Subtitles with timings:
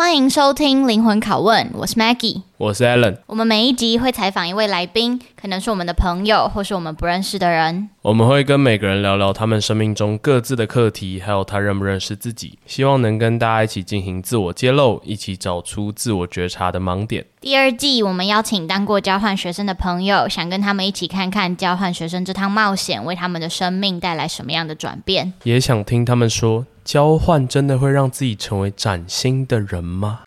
[0.00, 3.16] 欢迎收听灵魂拷问，我是 Maggie，我是 Alan。
[3.24, 7.88] 我们每一集会采访一位来宾，可能是我们的朋友，或是我们不认识的人。
[8.02, 12.58] 我们会跟每个人聊聊他们生命中各自的课题，还有他认不认识自己。
[12.66, 17.24] 希望能跟大家一起进行自我揭露，一起找出自我觉察的盲点。
[17.40, 26.66] 第二季，我们邀请当过交换学生的朋友，想跟他们一起看看交换学生这趟冒险为他们的生命带来什么样的转变，也想听他们说。
[26.82, 30.20] 交换真的会让自己成为崭新的人吗？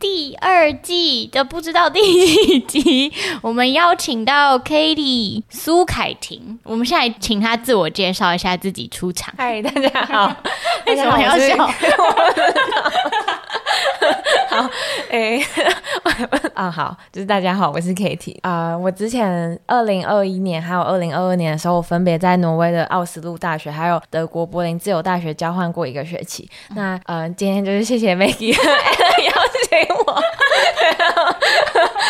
[0.00, 3.12] 第二季的不知道第几集，
[3.42, 9.32] 我们邀请到 Katie 苏凯婷，我们现在请她自我介绍一下自己出场。
[9.36, 10.36] 嗨，大家好，
[10.86, 11.56] 为什么要笑？
[14.48, 14.70] 好，
[15.10, 15.46] 哎、欸，
[16.54, 18.78] 啊，好，就是大家好，我是 Kitty 啊、呃。
[18.78, 26.48] 我之前二零二一年还有二零二二年的时候，我分别在挪威的奥斯陆大学还有德国柏林自由大学交换过一个学期。
[26.70, 29.32] 嗯、那呃，今天就是谢谢 Maggie 邀
[29.68, 30.22] 请我。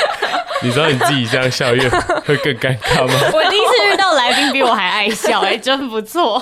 [0.62, 3.14] 你知道你自己这样笑越会更尴尬吗？
[3.32, 6.38] 我第一次遇到来宾比我还爱笑、欸，哎，真不错。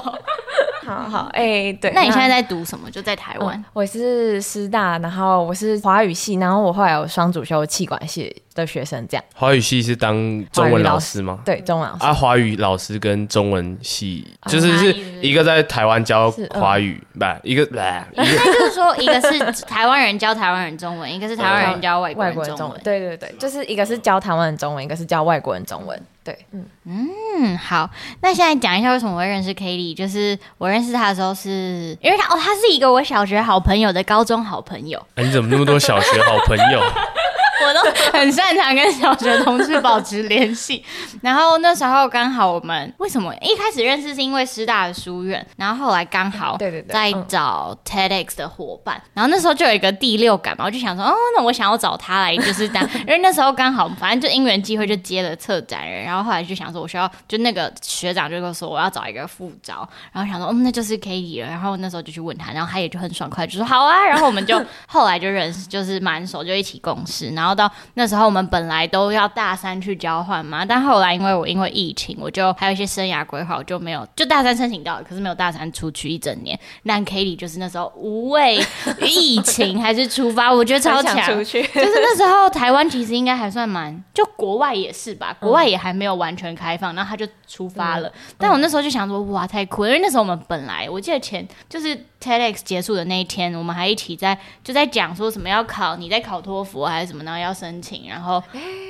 [0.85, 2.91] 好好，哎、欸，对，那你现在在读什么？
[2.91, 3.65] 就在台湾、嗯？
[3.73, 9.25] 我是师大，然后我是华语系，然后我后来有双主修气管系的学生，这样。
[9.35, 11.39] 华语系是当中文老师吗？
[11.45, 12.05] 对，中文老师。
[12.05, 22.81] 啊，华语老师跟中文系就是是一个在台湾教华语，不、嗯，一个，不，应该就是说一个是台湾人教台湾人中文，一个是台湾人教外国人中文，外国人中文。
[22.83, 26.01] 对对对，就是一个是教台湾人中文，一个是教外国人中文。
[26.25, 35.05] 对，嗯嗯，好，那现在讲一下为什么我会认识 Katie，就是我认识他的时候是因为他哦，他是一个我小学好朋友的高中好朋友。
[35.17, 36.81] 哎，你怎么那么多小学好朋友？
[37.63, 37.81] 我都
[38.19, 40.85] 很擅长跟小学同事保持联系，
[41.23, 43.33] 然后那时候刚好我们为什么？
[43.41, 67.71] 一开始认识是因为师大的书院，然后后来刚好对对对在找 TEDx 的伙伴，然后那时候就有一个第六感嘛，我就想说哦，那我想要找他来就是这样， 因为那时候刚好反正就因缘机会就接了策展人，然后后来就想说我需要就那个学长就跟我说我要找一个副招，然后想说嗯，那就是 Katie 了，然后那时候就去问他，然后他也就很爽快就说好啊，然后我们就后来就认识就是蛮熟，就一起共事，然后到。
[67.95, 76.59] 那时候我们本来都要大三去交换嘛，但后来因为我因为疫情，我就还有一些生涯规划，我就没有就大三申请到了，可是没有大三出去一整年。
[76.87, 78.61] 但 Katie 就是那时候无畏
[79.01, 81.17] 疫情还是出发，我觉得超强。
[81.43, 88.09] 就是那时候台湾其实应该还算蛮，就国外也是吧，国外也还没有完全开放，然后他就出发了。
[88.09, 89.89] 嗯、但我那时候就想说，哇，太酷了！
[89.89, 98.43] 因为那时候我们本来我记得前就是 TEDx 结束的那一天，我们还一起在就在讲说什么要考，你在考托福还是什么，然后要申请，然后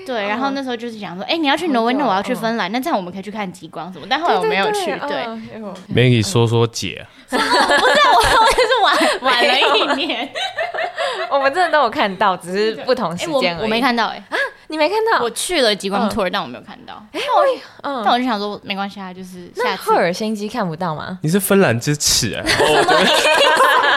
[0.06, 4.06] 对，然后那时候就是讲说，哎、欸，你要去挪威，那我要去芬兰，那这样我们可以去看极光什么。
[4.08, 4.84] 但后来我没有去。
[4.84, 10.28] 对，对，对，对，Maggie 说说姐，不是我，我就是晚晚了一年。
[11.30, 14.38] 我们真的都有看到，只是不同时间、欸、我，我没看到哎、欸，啊，
[14.72, 15.22] 你没看到？
[15.22, 16.94] 我去了极光 tour，、嗯、但我没有看到。
[17.12, 17.44] 哎、欸，我，
[17.82, 19.82] 嗯，但我就想说，没关系啊，就是下次。
[19.82, 21.18] 赫尔辛基看不到吗？
[21.22, 22.40] 你是芬兰之耻啊！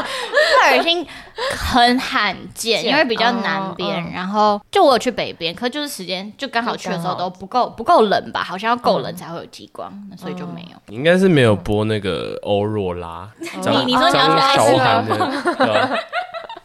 [0.06, 1.08] 赫尔辛
[1.56, 8.44] 很罕见，因为比较南边、然后就我有去北边，可就是时间就刚好去的时候都不够不够冷吧？
[8.44, 10.78] 好像要够冷才会有极光、嗯，所以就没有。
[10.88, 13.48] 你应该是没有播那个欧若拉，你
[13.86, 15.16] 你说你要去爱斯拉吗？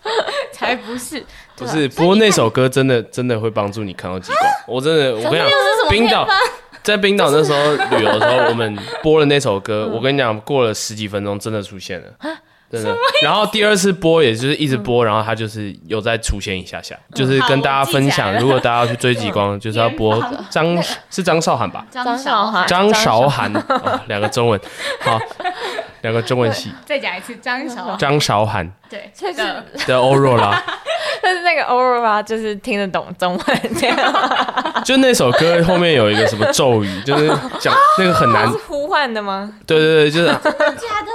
[0.53, 1.25] 才不是，
[1.57, 1.89] 不是。
[1.91, 4.51] 不过那首歌真的真的会帮助你看到极光。
[4.67, 5.49] 我真的，我跟你讲，
[5.89, 6.29] 冰岛
[6.83, 7.59] 在冰岛那时候
[7.97, 9.91] 旅游的时候，我们播了那首歌。
[9.93, 12.07] 我跟你讲，过了十几分钟，真的出现了，
[12.71, 12.97] 真的。
[13.23, 21.85] 然后第二次播，也就是一直播，然后它就是有再出现一下下，就是跟大家分享，如果大家要去追极光， 就是要播张是 张韶涵吧？
[21.91, 23.53] 张韶涵，张韶涵，
[24.09, 24.59] 两个中文，
[25.01, 25.19] 好。
[26.03, 29.39] 两个中文系，再讲一次张韶张韶涵，对，确实。
[29.87, 29.99] 的。
[29.99, 30.63] 欧若拉，
[31.23, 33.97] 但是那个欧若拉就是听得懂中文，这样，
[34.85, 37.29] 就那首歌后面有一个什么咒语，就是
[37.59, 39.53] 讲那个很难，呼唤的吗？
[39.67, 40.35] 对对对，就是。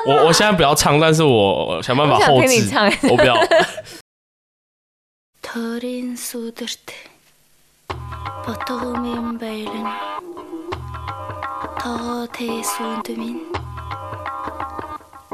[0.07, 2.71] 我我现在不要唱，但是我想办法后置，
[3.09, 3.36] 我不要。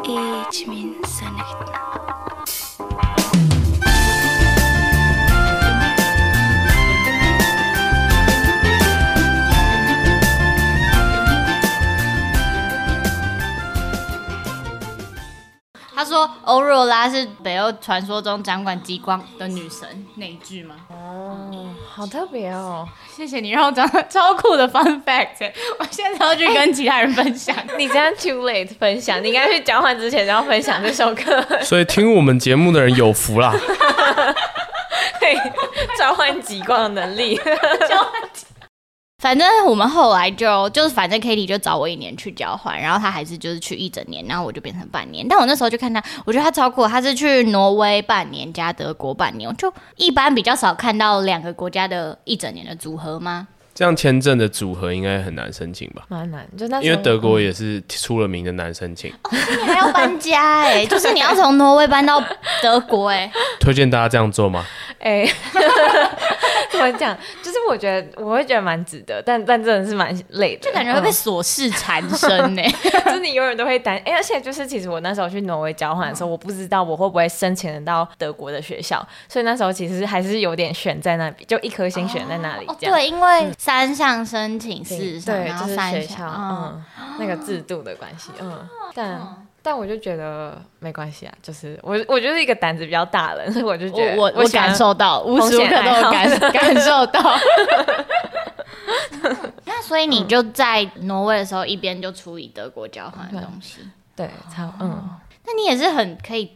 [0.03, 0.15] 一
[15.93, 20.75] 他说欧若拉是北欧传说中掌管极光的女神那一句吗？
[21.87, 22.87] 好特别哦！
[23.15, 27.55] 谢谢你让我讲超酷的 fun fact，我现在要去跟其他人分享。
[27.55, 31.45] 欸、 你这样 too late 分享，你应该去交换之前就要分享这首歌。
[31.61, 33.53] 所以听我们节目的人有福啦，
[35.19, 35.37] 可以
[35.97, 37.39] 召唤极光的能力。
[39.21, 45.23] 反正我们后来就就是，反正 Katie 就找我一年去交换，然后他还是就是去一整年，然后我就变成半年。
[45.27, 53.47] 但我那时候就看他，我觉得他超酷，他是去挪威半年加德国半年，就一般比较少看到两个国家的一整年的组合吗？
[53.73, 56.03] 这样签证的组合应该很难申请吧？
[56.09, 59.09] 蛮难，就那因为德国也是出了名的难申请。
[59.11, 62.21] 哦，你还要搬家哎，就是你要从挪威搬到
[62.61, 63.31] 德国哎。
[63.61, 64.65] 推荐大家这样做吗？
[65.01, 65.27] 哎。
[66.71, 67.15] 怎么讲？
[67.43, 72.61] 就是我觉得我会觉得蛮值得，但但真的是蛮累的，就感觉会被琐事缠身呢。
[73.05, 82.65] 就是你永远都会担心，哎，而且就是其实我那时候去挪威交换的时候，我不知道我会不会申请得到德国的学校，所以那时候其实还是有点悬在那里，就一颗心悬在那里。
[82.67, 86.83] 哦，对，因为三项申请四项，对，然后三学校，嗯，
[87.19, 89.45] 那个制度的关系，嗯，但。
[89.63, 97.21] 但我就觉得没关系啊，就是我我就是一个胆子比较大的人，所以我就觉得我我，我感受到无时无刻都有感 感受到。
[99.65, 103.81] 那所以你就在挪威的时候一边就处理德国交换的东西，
[104.15, 105.09] 对，差嗯。
[105.45, 106.49] 那你也是很可以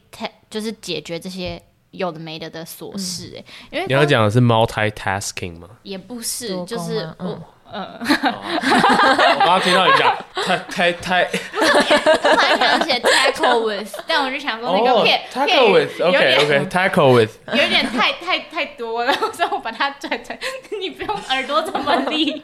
[0.49, 1.61] 就是解决这些
[1.91, 5.69] 有的没的的琐事哎、欸，因为你要讲的是 multitasking 吗？
[5.83, 7.21] 也不是，就是我。
[7.27, 7.41] 嗯，
[7.75, 10.15] 我刚刚听到你讲
[10.45, 20.37] 太太太，我本来想写 tackle with，但我就想说那个片 tackle with，OK OK tackle with，有点太太太多了，所以我把它转成
[20.79, 22.43] 你不用耳朵这么利。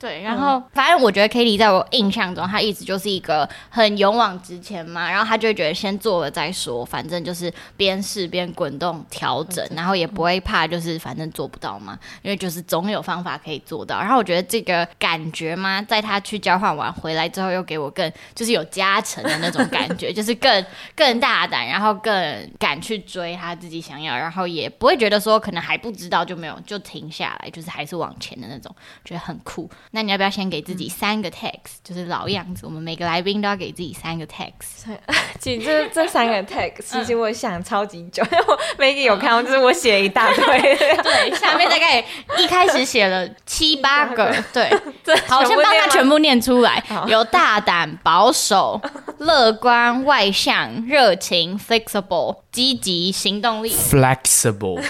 [0.00, 13.98] 对，然后、嗯、反正我觉得 Katie 在我印象中，她一直就是一个很勇往直前嘛，然后她就会觉得先做了再说，反正就是边试边滚动调整，然后也不会怕，就是反正做不到嘛，因为就是总有方法可以做到。
[14.00, 20.64] 然后我觉得这个感觉嘛，在他去交换完回来之后，又给我更就是有加成的那种感觉， 就是更
[20.94, 28.74] 更大胆，然后更敢去追他自己想要，然后也不会觉得说可能还不知道就没有就停下来，就是还是往前的那种，
[29.04, 29.70] 觉得很酷。
[29.92, 34.96] 那你要不要先给自己三个 text？、嗯、就是老样子，我们每个来宾都要给自己三个 text。
[35.38, 40.44] 其实这 这三个 text，其实我想超级久，因为我没给有看到，就是我写了一大堆。
[41.02, 42.02] 对，下面大概
[42.38, 44.34] 一开始写了七八个。
[44.52, 44.70] 对，
[45.28, 46.82] 好，我先帮他全部念出来。
[47.06, 48.80] 有大胆、保守、
[49.18, 53.74] 乐观、外向、热情、flexible、积极、行动力。
[53.74, 54.80] flexible。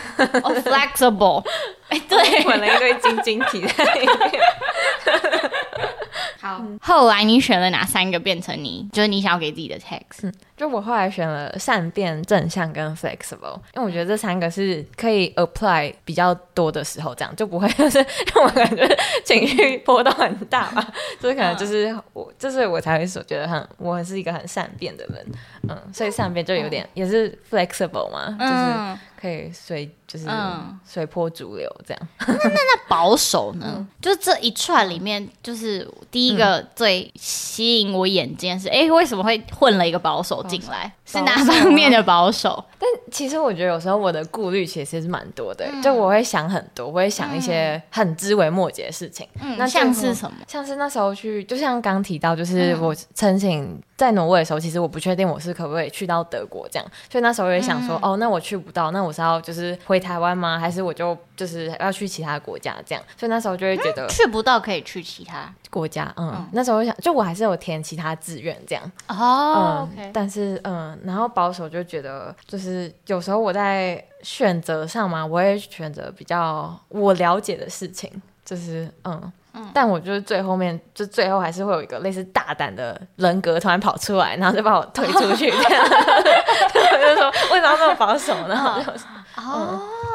[0.43, 1.45] 哦，flexible。
[1.89, 4.43] 哎，对，混了一堆晶晶体在里面。
[6.41, 10.33] 好，后来你选了哪三个变成你，就是你想要给自己的 text？
[10.59, 17.99] 嗯，就我后来选了善变、正向跟 flexible，因为我觉得这三个是可以 apply 比较多的时候，这样就不会 就是
[18.35, 18.87] 让我感觉
[19.25, 20.87] 情绪波动很大吧。
[21.21, 25.27] 就是可能就是我，就是我才会说觉得很，我是一个很善变的人，
[25.69, 29.91] 嗯，所以善变就有点、嗯、也是 flexible 嘛，就是可以随。
[30.09, 30.27] 就是
[30.87, 32.09] 随波逐流这样。
[32.27, 33.75] 那那那 保守呢？
[33.77, 40.91] 嗯、就是这一串里面，就是第一个最吸引我眼睛是，哎、为什么会混了一个保守进来？
[41.05, 42.65] 是哪方面的保守？
[42.81, 49.27] 但其实我觉得有时候我的顾虑其实是蛮多的，嗯、就我会想很多，我会想一些很枝微末节的事情。
[49.41, 50.39] 嗯，那像是什么？
[50.47, 60.59] 像是那时候去，就像刚提到，就是我申请在挪威的时候，其实我不确定我是可不可以去到德国这样，所以那时候我也想说，嗯、哦，那我去不到，那我是要就是回台湾吗？
[60.59, 63.03] 还是我就就是要去其他国家这样？
[63.17, 66.13] 所以那时候就会觉得、嗯、去不到可以去其他国家。
[66.17, 68.93] 嗯，嗯那时候我想，就我还是有填其他志愿这样。
[69.09, 70.99] 哦，嗯，okay、但是嗯。
[71.05, 78.11] 然后保守就觉得，就是有时候我在选择上嘛，我也选择比较我了解的事情，
[78.45, 88.55] 就是嗯，嗯，但我就是最后面，就最后还是会有一个类似大胆的人格突然跑出来，然后就把我推出去，这样，我就说为什么要这么保守呢？
[88.55, 88.91] 然后就
[89.37, 89.81] 哦。
[89.83, 90.08] 嗯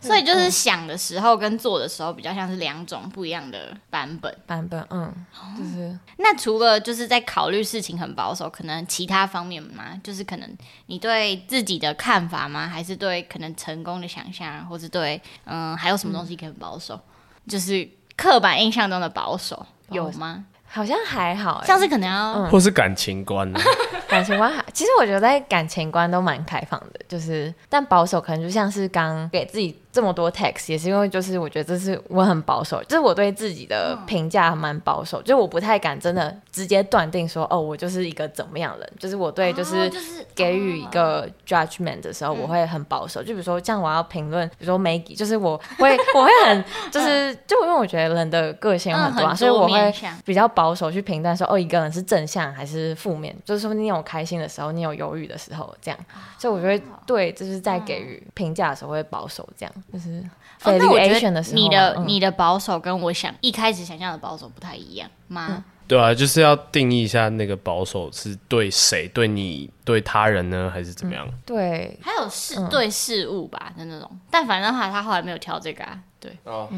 [0.00, 4.34] 所以就是想的时候跟做的时候比较像是两种不一样的版本。
[4.46, 5.12] 版本，嗯，
[5.56, 5.96] 就是。
[6.16, 10.00] 那除了就是在考虑事情很保守，可能其他方面吗？
[10.02, 12.66] 就是可能你对自己的看法吗？
[12.66, 16.94] 还是对可能成功的想象，或是对嗯，还有什么东西可以很保守？
[16.94, 17.00] 嗯、
[17.48, 20.46] 就是刻板印象中的保守有吗？
[20.72, 23.58] 好像还好，像是可能要，嗯、或是感情观呢？
[24.08, 29.76] 感情观还，其实我觉得在感情观都蛮开放的，就是但保守可能就像是刚给自己。
[29.92, 39.90] 这么多 text 也是因为，就是我觉得这是我很保守，就是我对自己的评价蛮保守，就我不太敢真的直接断定说，哦，我就是一个怎么样的人，就是我对就是
[40.34, 43.20] 给予一个 judgment 的时候，我会很保守。
[43.20, 49.92] 就比如说像我要评论，比如说 Maggie，就是我会 我会很就是就因为我觉得人的个性有很多啊，所以我会
[50.24, 55.98] 比较保守去评断说，哦，一个人是正向还是负面，就是说你有开心的时候，你有犹豫的时候，这样，
[56.38, 59.72] 所以我觉得对，就是在给予评价的时候会保守这样。
[59.92, 60.24] 就是，
[60.64, 65.46] 哦，那我觉得你的、嗯、你的保守跟我想一开始想象的保守不太一样吗？
[65.50, 71.26] 嗯、对啊，就是要定义一下那个保守是对谁，对你，对他人呢，还是怎么样？
[71.26, 74.10] 嗯、对，还有事、嗯、对事物吧的那种。
[74.30, 75.98] 但反正的话，他后来没有挑这个啊。
[76.20, 76.68] 对哦。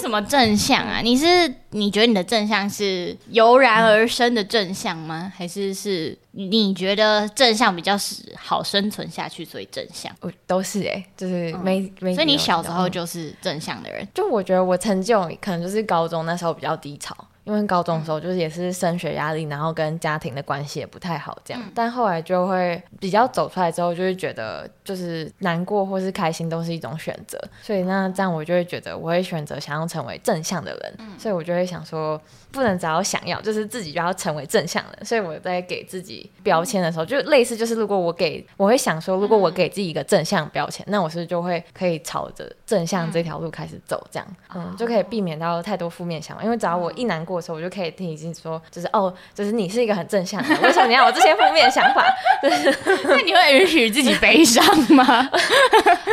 [0.00, 1.00] 什么正向啊？
[1.00, 1.26] 你是
[1.70, 5.32] 你觉得你的正向是油然而生的正向吗？
[5.36, 10.10] 还是是你觉得正向比较是好生存下去，所以正向？
[10.20, 12.14] 我都是哎、欸，就是没、嗯、没。
[12.14, 14.06] 所以你小时候就是正向的人？
[14.14, 17.16] 就我觉得我成就可能就是高中那时候比较低潮。
[17.48, 21.62] 因为高中的时候就是也是升学压力，然后跟家庭的关系也不太好，这样。
[21.74, 27.40] 但后来就会比较走出来之后，就会觉得就是难过或是开心都是一种选择。
[27.62, 30.98] 所以那这样我就会觉得我会选择想要成为正向的人。
[31.18, 32.20] 所以我就会想说，
[32.52, 35.06] 不能只要想要，就是自己就要成为正向的人。
[35.06, 46.44] 所以我在给自己标签的时候，就类似就是如果我给我会想说，如果我给自己一个正向标签，那我是就会可以朝着正向这条路开始走，这样，嗯，就可以避免到太多负面想法。
[46.44, 47.37] 因为只要我一难过。
[47.40, 52.04] 时候我就可以听已经说，就是哦，就是你是一个很正向的，为什么你要有这些负面想法？
[52.42, 55.04] 就是那你会允许自己悲伤吗？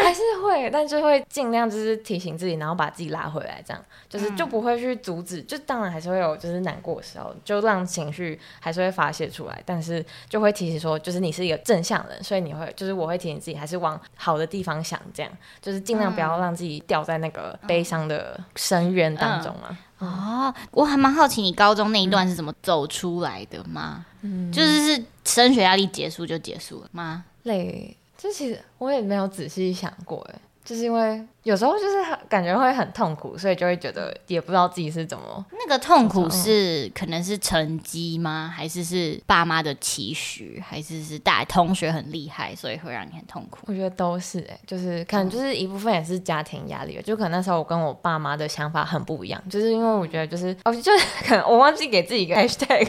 [0.03, 5.41] 还是会，但就会尽量就是提醒自己，然后把自己拉回来，这样就是就不会去阻止。
[5.41, 19.77] 就当然还是会有就是难过的时候，就让情绪还是会发泄出来，但是就会提醒说，就是你是一个正向人，所以你会就是我会提醒自己，还是往好的地方想，这样就是尽量不要让自己掉在那个悲伤的深渊当中啊。
[19.99, 24.05] 哦，我还蛮好奇你高中那一段是怎么走出来的吗？
[24.21, 27.23] 嗯，就是是升学压力结束就结束了吗？
[27.43, 31.25] 累，这其实我也没有仔细想过，哎，就是因为。
[31.45, 31.97] 有时候就是
[32.27, 35.45] 感觉会很痛苦，所以就会觉得也不知道自己是怎么。
[35.51, 38.51] 那个痛苦是可能是成绩吗？
[38.51, 40.59] 还是是爸妈的期许？
[40.67, 43.59] 还是是大同学很厉害，所以会让你很痛苦？
[43.67, 52.87] 我觉得都是哎、欸，就是可能就是一部分也是家庭压力，就可能那时候我跟我爸妈的想法很不一样，就是因为我觉得就是哦， 就是可能我忘记给自己一个 hashtag，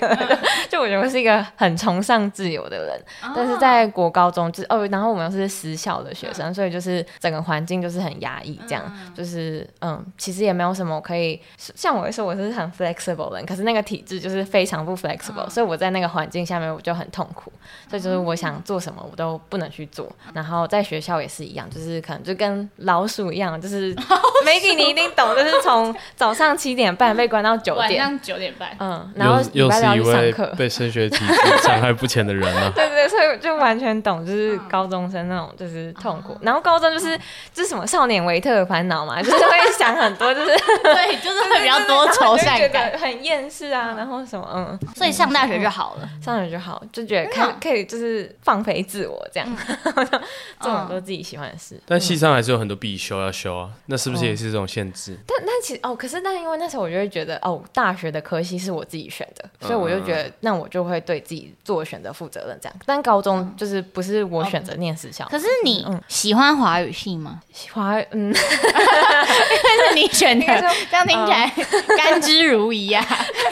[0.70, 8.45] 就 我觉得我是一个很崇尚自由的人，但是在国高中就是哦，然后我们又是私校的学生，所以就是整个环境就是很压抑。
[8.68, 8.84] 这样
[9.14, 17.52] 就是嗯，其实也没有什么可以像我来说我是很 flexible 的人，可是那个体质就是非常不 flexible，所以我在那个环境下面我就很痛苦，
[17.88, 20.10] 所以就是我想做什么我都不能去做。
[20.34, 32.70] 然后在学校也是一样，就是可能就跟老鼠一样，就是 Maggie 你一定懂，就是从早上七点半被关到九点，晚上九点半，嗯，然后礼拜六要去上课，被升学体制残害不浅的人啊。
[32.74, 36.36] 对，对对，所以就完全懂，就是高中生那种就是痛苦。
[36.42, 37.16] 然后高中就是
[37.52, 40.46] 就是什么少年维特的烦恼嘛，就是会想很多，就是
[40.84, 49.56] 对，就是会比较多愁善感，很厌世啊，然后什么嗯，所以上大学就好了，上大学就好，就觉得可可以就是放飞自我这样，
[50.60, 51.80] 做很多自己喜欢的事。
[51.86, 55.16] 但系上还是有很多必修要修啊，那是不是也是这种限制？
[55.26, 62.78] 但但其实哦，可是但因为那时候我就会觉得哦，大学的科系是我自己选的，所以我就觉得那我就会对自己做选择负责任这样。
[62.84, 67.40] 但高中就是不是我选择念私校，可是你喜欢华语系吗？
[67.72, 68.32] 华语嗯。
[68.32, 70.46] 因为是你选的，
[70.90, 71.52] 这样听起来
[71.96, 73.06] 甘之如饴啊。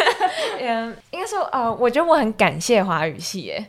[0.58, 3.66] 嗯，应该说，呃，我觉得我很感谢华语系，耶。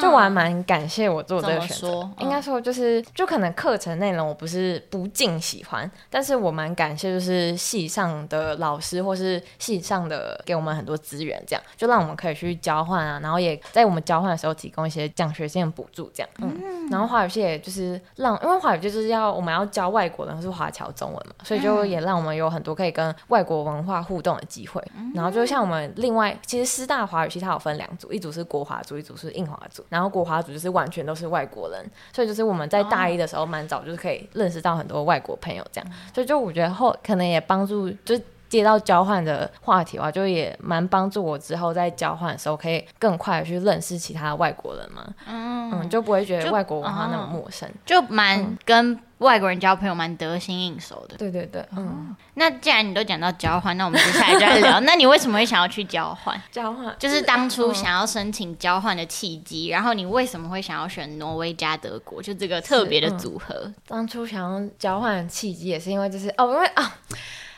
[0.00, 16.90] 就我还蛮感谢我做这个选择，嗯、应该说就是就可能课程内容我不是不尽喜欢，但是我蛮感谢就是系上的老师或是系上的给我们很多资源，这样就让我们可以去交换啊，然后也在我们交换的时候提供一些奖学金的补助，这样，嗯，嗯。
[16.90, 24.82] 然后华语系也就是让，因为华语就是要我们要教外国人是华侨中文嘛，所以就也让我们有很多可以跟外国文化互动的机会，
[25.14, 29.75] 然后就像我们另外其实师大华语系它有分两组，一组是国华组，一组是印华组。
[29.88, 38.18] 然后国华组就是完全都是外国人，所以就是我们在大一的时候蛮早就是可以认识到很多外国朋友这样，所以就我觉得后可能也帮助就
[38.48, 45.04] 接到交换的话题的话，就也蛮帮助我之后在交换的时候可以更快的去认识其他外国人嘛。
[45.26, 51.16] 嗯嗯，就不会觉得外国文化那么陌生，就蛮跟外国人交朋友蛮得心应手的。
[51.16, 52.14] 对对对，嗯。
[52.34, 54.78] 那既然你都讲到交换，那我们接下来就来聊。
[54.86, 56.40] 那你为什么会想要去交换？
[56.52, 62.22] 交换就是当初想要申请交换的契机，然后你为什么会想要选挪威加德国？
[62.22, 63.62] 就这个特别的组合。
[63.64, 66.96] 嗯、当初想要交换的契机也是因为就是哦，因为啊。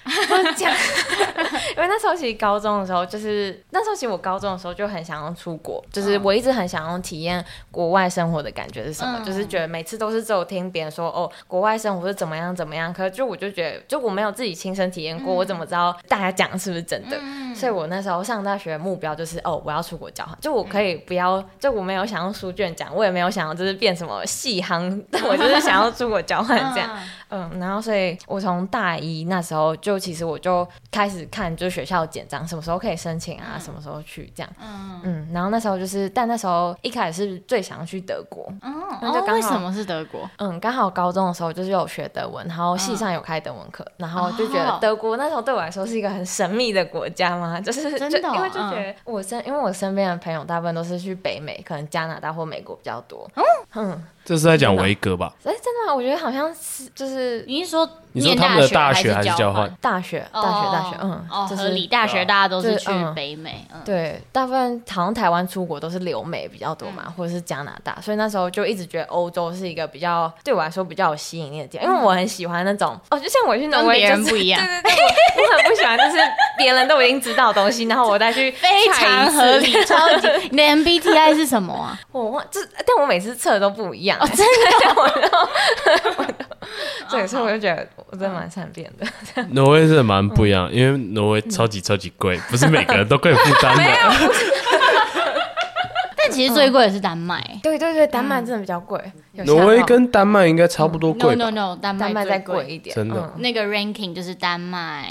[0.56, 0.72] 讲，
[1.76, 17.16] 因为那时候其实高中的时候，就是那时候其实我高中的时候就很想要出国，就是我一直很想要体验国外生活的感觉是什么，嗯、就是觉得每次都是只有听别人说哦，国外生活是怎么样怎么样，可是就我就觉得就我没有自己亲身体验过，嗯、我怎么知道大家讲的是不是真的？
[17.20, 26.90] 嗯、所以我那时候上大学的目标就是哦，我要出国交换，就我可以不要，就我没有想要书卷奖，我也没有想要就是变什么细夯，我就是想要出国交换这样。
[26.94, 27.08] 嗯。
[27.30, 34.52] 嗯，然后所以，我从大一那时候就其实我就开始看，就学校简章，什么时候可以申请啊，嗯、什么时候去这样。
[34.60, 38.46] 嗯嗯，然后那时候就是，但那时候一开始是最想要去德国。
[38.62, 40.28] 嗯，那就刚好、哦、为什么是德国？
[40.36, 53.28] 嗯，刚好高中的时候就是有学德文，然后系上有开德文课，嗯、然后就觉得德国那时候对我来说是一个很神秘的国家嘛， 就是真的、哦，因为就觉得我身，因为我身边的朋友大部分都是去北美，可能加拿大或美国比较多。
[53.34, 53.42] 嗯。
[53.74, 55.32] 嗯这是在讲维格吧？
[55.42, 55.94] 哎，真的吗？
[55.94, 59.74] 我觉得好像是，就是你是说你说他们的大学还是交换？
[59.80, 74.92] 大学，大学，大学，嗯，就是理大学，大家都是去北美，对，大部分好像台湾出国都是留美比较多嘛，或者是加拿大，所以那时候就一直觉得欧洲是一个比较对我来说比较有吸引力的地方，因为我很喜欢那种哦，就像我去挪威，别人不一样，对对对，
[75.42, 76.18] 我很不喜欢就是
[76.58, 80.28] 别人都已经知道的东西，然后我再去非常合理，超级。
[80.52, 81.98] 你的 MBTI 是什么啊？
[82.12, 84.44] 我忘，这但我每次测的都不一样，哦，真的。
[84.96, 85.18] 我都，
[87.10, 89.06] 对，所以我就觉得我真的蛮善变的。
[89.50, 93.82] 挪威是蛮不一样，因为挪威超级超级贵，不是每个人都可以负担的。
[96.16, 97.40] 但其实最贵的是丹麦。
[97.62, 99.00] 对对对，丹麦真的比较贵。
[99.44, 101.34] 挪威跟丹麦应该差不多贵。
[101.36, 102.94] No no no，丹麦再贵一点。
[102.94, 105.08] 真的，那个 ranking 就是丹麦、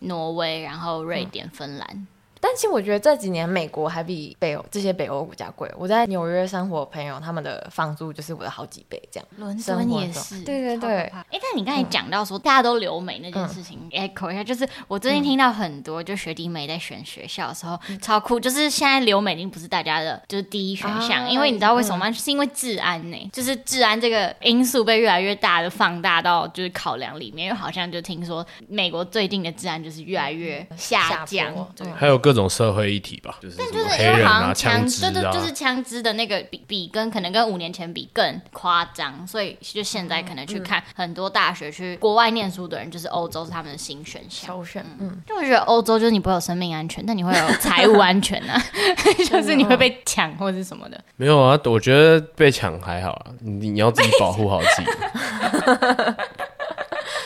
[0.00, 2.06] 挪威，然后瑞典、芬兰。
[2.40, 5.70] 但其实我觉得这几年美国还比北欧这些北欧国家贵。
[5.76, 9.28] 我在纽约生活，朋友他们的房租就是我的好几倍这样。
[9.36, 10.90] 伦敦也是，对对对。
[10.90, 22.12] 哎，但你刚才讲到说大家都留美那件事情，echo 一下，就是我最近听到很多就学弟妹在选学校的时候超酷，就是现在留美已经不是大家的就是第一选项，因为你知道为什么吗？
[22.12, 33.22] 是因为治安呢，就是治安这个因素被越来越大的放大到就是考量里面，因为好像就听说美国最近的治安就是越来越下降，对，还有各种社会议题。
[33.40, 44.48] 就是但就是因为好像枪，对对，就是枪支的那个比比跟可能跟五年前比更夸张，所以就现在可能去看很多大学去国外念书的人，就是欧洲是他们的新选项。
[44.48, 48.62] 首选，嗯，就我觉得欧洲就是你不会有生命安全，但你会有财务安全啊，
[49.26, 51.00] 就是你会被抢或者是什么的。
[51.16, 54.88] 没有啊，我觉得被抢还好啊，你你要自己保护好自己。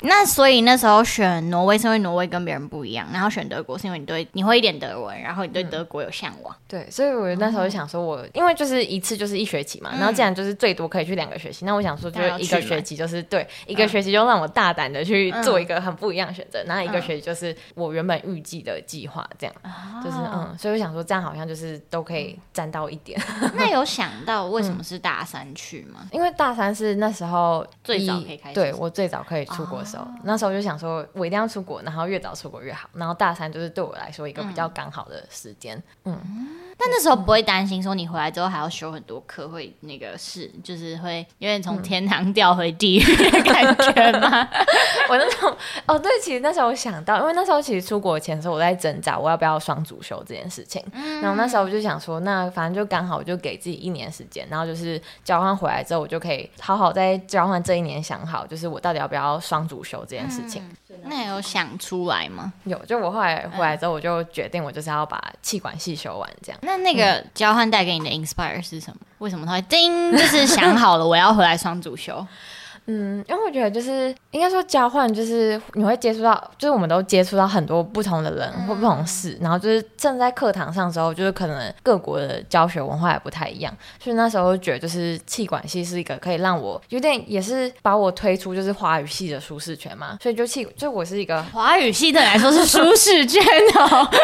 [0.03, 6.55] 那所以那时候选挪威是因为挪威跟别人不一样，然后选德国是因为你对你会一点德文，然后你对德国有向往。
[6.55, 23.21] 嗯、对，所以我那时候就想说我，我因为就是一次就是一学期嘛，嗯、然后既然就是最多可以去两个学期，那我想说就一个学期就是对一个学期就让我大胆的去做一个很不一样的选择，然后、嗯、一个学期就是我原本预计的计划这样，嗯、就是嗯，所以我想说这样好像就是都可以占到一点。
[23.55, 26.09] 那有想到为什么是大三去吗？
[26.11, 36.19] 因为大三是那时候最早可以开始，对我最早可以出国的时候，哦、那时候就想说我一定要出国，然后越早出国越好，然后大三就是对我来说一个比较刚好的时间，嗯。
[36.25, 36.49] 嗯
[36.85, 44.49] 但那时候不会担心说你回来之后还要修很多课，会那个是就是会有点从天堂掉回地狱的感觉吗？
[45.09, 60.63] 我那时候哦，对，其实那时候我想到，因为那时候其实出国前的时候我在挣扎我要不要双主修这件事情，嗯、然后那时候我就想说，那反正就刚好我就给自己一年时间，然后就是交换回来之后，我就可以好好在交换这一年想好，就是我到底要不要双主修这件事情。
[60.63, 62.53] 嗯那有想出来吗？
[62.65, 66.59] 有，就我后来回来之后，我就决定我就是要把气管系修完，这样。
[66.63, 68.97] 那那个交换带给你的 inspire 是什么？
[69.19, 70.13] 为什么他会叮？
[70.13, 72.27] 就是想好了我要回来双主修。
[72.87, 93.41] 嗯，因为我觉得就是应该说交换，就是你会接触到，就是我们都接触到很多不同的人或不同事，嗯、然后就是正在课堂上的时候，就是可能各国的教学文化也不太一样，所以那时候觉得就是气管系是一个可以让我有点也是把我推出就是华语系的舒适圈嘛，所以就气就我是一个华语系的来说是舒适圈
[93.77, 94.09] 哦。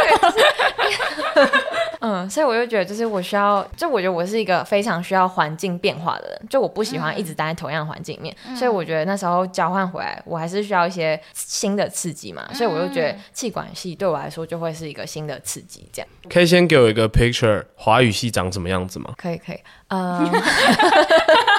[2.00, 16.08] 嗯，所以我就觉得，就是我需要，就我觉得我是一个非常需要环境变化的人，就我不喜欢一直待在同样的环境里面，嗯、所以我觉得那时候交换回来，我还是需要一些新的刺激嘛，所以我就觉得气管系对我来说就会是一个新的刺激，这样。
[16.28, 19.12] 可以先给我一个 picture，华语系长什么样子吗？
[19.16, 20.30] 可以，可以，嗯。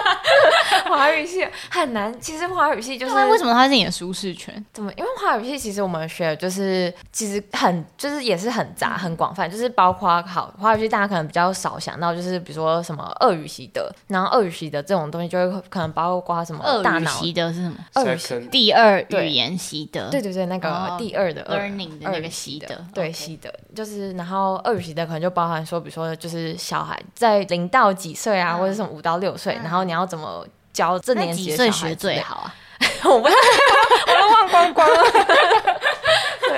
[0.89, 4.53] 华语系很难，其实华语系就是为什么它是你的舒适圈？
[4.73, 4.91] 怎么？
[4.97, 17.77] 因为华语系其实我们学的就是其实很就是也是很杂很广泛，就是包括好华语系大家可能比较少想到，就是比如说什么俄语系的，然后俄语系的这种东西就会可能包括什么俄语系的是什么？
[17.95, 30.45] 俄语系第二语言系的，对对对，那个第二的 learning 的那个系的，对系的，就是然后俄语系的可能就包含说，比如说就是小孩在零到几岁啊，或者什么五到六岁，然后你要怎么。
[30.79, 32.55] 教这年纪的学最好啊！
[33.03, 35.03] 我不，我都忘光光了。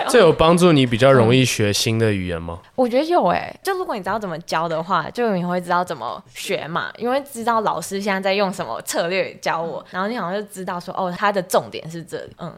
[0.08, 2.60] 这有帮助你比较容易学新的语言吗？
[2.76, 12.36] 我觉得有哎、欸，就如果你知道怎么教的话，就你会知道怎么学嘛，因为知道老师现在在用什么策略教我，然后你好像就知道说哦，他的重点是这里。
[12.38, 12.56] 嗯，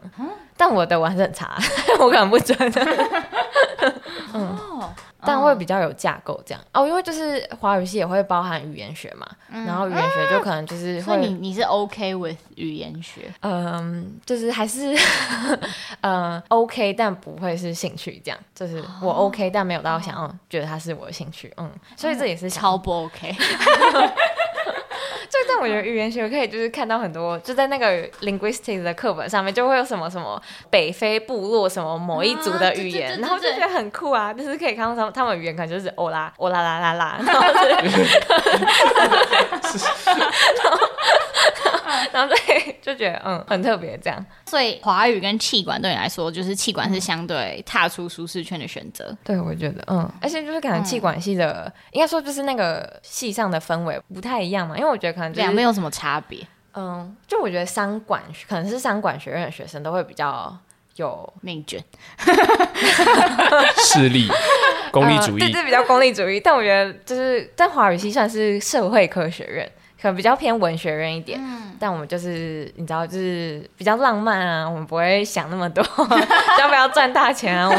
[0.58, 1.56] 但我的还是很差，
[1.98, 2.54] 我可能不准。
[4.34, 4.58] 嗯。
[5.26, 6.62] 但会比较有架构这样。
[6.74, 13.32] 哦，因为就是华语系也会包含语言学嘛，嗯、然后语言学就可能就是会，所以你你是 OK with 语言学？
[13.40, 14.94] 嗯，就是还是
[16.02, 23.34] 嗯 OK，但不会是兴趣这样，就是我 OK，但没有到想要觉得它是我的兴趣，嗯，所以这也是超不 OK。
[25.54, 37.42] 就但我觉得语言学可以就是看到很多，就在那个 linguistics 的课本上面就会有什么什么北非部落什么某一族的语言，然后就觉得很酷啊，就是可以看到他们他们语言可能就是欧啦欧啦啦啦啦，然后
[40.62, 40.78] 然后
[42.28, 49.16] 对就觉得嗯很特别这样，所以华语跟气管对你来说，就是气管是相对踏出舒适圈的选择。
[49.24, 56.46] 对，我觉得嗯，而且就是可能气管系的，应该说就是那个系上的氛围不太一样嘛，因为我觉得可能两边有什么差别？
[56.74, 60.56] 嗯，就我觉得商管可能是商管学院的学生都会比较
[60.96, 61.82] 有命卷，
[63.76, 64.28] 势力，
[64.92, 66.40] 功利主义，对这，比较功利主义。
[66.40, 69.70] 但我觉得就是在华语系算是社会科学院。
[70.04, 75.82] 可能比较偏文学院一点，嗯、但我们就是你知道，就是比较浪漫啊，我们不会想那么多，
[76.60, 77.70] 要不要赚大钱啊？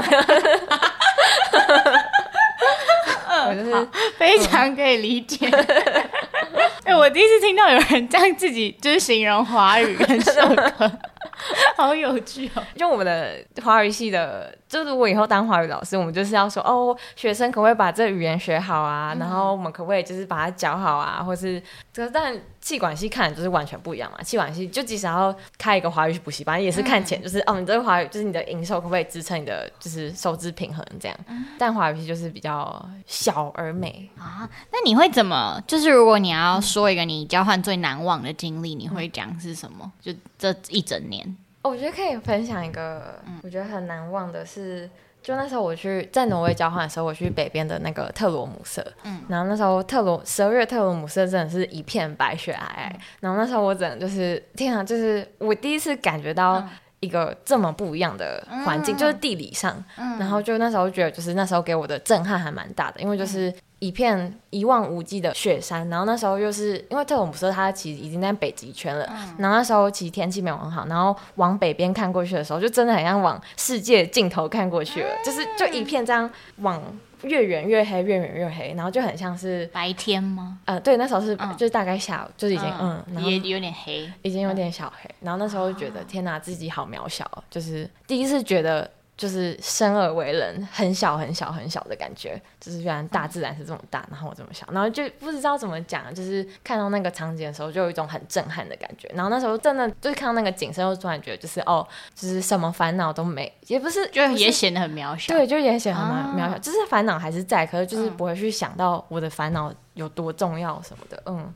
[3.46, 5.46] 我们就是非常可以理解。
[6.84, 10.92] 哎、欸，我第一次听到有人这样自己就是形容华语跟 社科。
[11.76, 12.64] 好有趣哦！
[12.76, 19.14] 就我们的华语系的，就是我以后当华语老师，我们就是要说哦，学生可不可以把这语言学好啊？
[19.14, 21.22] 嗯、然后我们可不可以就是把它教好啊？
[21.22, 22.36] 或是这个，但
[22.66, 24.20] 企管系看就是完全不一样嘛。
[24.24, 31.16] 气管系就即使要开一个华语补习班，也是看钱，就是、嗯、哦，你这个华语就是你的营收可不可以支撑你的就是收支平衡这样。
[31.28, 34.50] 嗯、但华语系就是比较小而美啊。
[34.72, 35.62] 那你会怎么？
[35.68, 39.92] 就是如果你要说一个你交换最难忘的经历，你会讲是什么？
[40.02, 41.38] 就这一整年。
[41.62, 44.90] 我觉得可以分享一个，我觉得很难忘的是，
[45.26, 56.64] 就那时候我去在挪威交换的时候，我去北边的那个特罗姆瑟，嗯，然后那时候特罗十二月特罗姆瑟真的是一片白雪皑皑，然后那时候我真的就是天啊，就是我第一次感觉到
[57.00, 59.84] 一个这么不一样的环境，就是地理上，
[60.20, 63.52] 然后就那时候觉得就是那时候给我的震撼还蛮大的，因为就是。
[63.86, 76.28] 一片一望无际的雪山，然后那时候又是因为特罗姆瑟它其实已经在北极圈了，嗯、然后那时候其实天气没有很好，然后往北边看过去的时候，就真的很像往世界尽头看过去了，嗯、就是就一片这样
[76.62, 76.82] 往
[77.22, 80.58] 越远越黑，越远越黑，然后就很像是白天吗？
[80.66, 88.90] 呃，对，那时候是、嗯、就是大概下午，就是已经嗯，嗯也有点黑，已经有点小黑，然后那时候就觉得、哦、天哪，自己好渺小，就是第一次觉得。
[89.18, 99.10] 就是生而为人，很小很小很小的感觉，就是原来大自然是这么大，然后我这么小，然后就不知道怎么讲，就是看到那个场景的时候，就有一种很震撼的感觉。
[99.14, 105.34] 然后那时候真的就是看到那个景色，又突然觉得就是哦，就是什么烦恼都没，也不是，就也显得很渺小。
[105.34, 111.54] 对，就也显得很渺小，就是烦恼还是在，可是就是不会去想到我的烦恼有多重要什么的，嗯。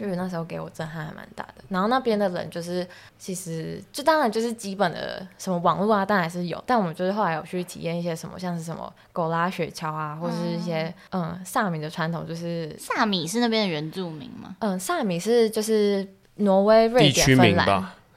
[0.00, 2.86] 因为那时候给我震撼还蛮大的，然后那边的人就是
[3.18, 14.54] 其实就当然就是基本的什么网络啊，当然是有，但我们就是后来有去体验一些什么，像是什么狗拉雪橇啊，或者是一些嗯萨米的传统，就是萨米是那边的原住民吗？
[14.60, 17.66] 嗯，萨米是就是挪威、瑞典、芬兰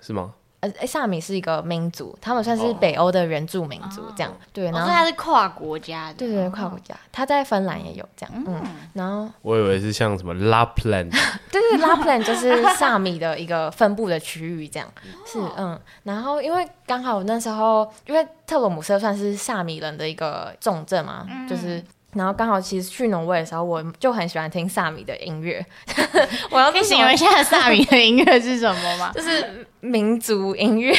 [0.01, 0.35] 是吗？
[0.61, 4.65] 呃，萨米是一个民族，他们算是北欧的原住民族，这样对。
[4.71, 6.95] 然后他是跨国家的，对对，跨国家。
[7.11, 8.61] 他在芬兰也有这样，嗯。
[8.93, 11.09] 然后我以为是像什么拉普兰，
[11.51, 14.87] 对对，拉普兰就是萨米的一个分布的区域，这样
[15.25, 15.79] 是嗯。
[16.03, 21.83] 然后因为刚好那时候，因为特罗姆瑟算是萨米人的一个重镇嘛，就是。
[22.13, 25.65] 然后刚好其实去挪威的时候，我就很喜欢听萨米的音乐。
[26.51, 29.11] 我要跟形容一下萨米的音乐是什么吗？
[29.15, 30.93] 就是民族音乐，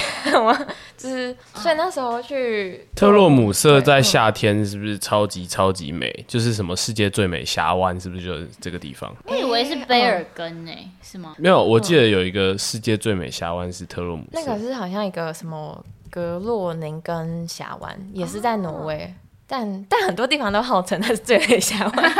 [0.96, 6.24] 就是所以那时候去特洛姆瑟在夏天是不是超级超级美？
[6.26, 9.14] 就是什么世界最美峡湾，是不是就是这个地方？
[9.24, 10.72] 我以为是卑尔根呢，
[11.02, 11.34] 是吗？
[11.38, 19.12] 没有，我记得有一个世界最美峡湾是特洛姆瑟，那个是好像一个什么格洛宁根峡湾，也是在挪威。
[19.52, 22.12] 但 但很多地方都号称它是最美峡湾。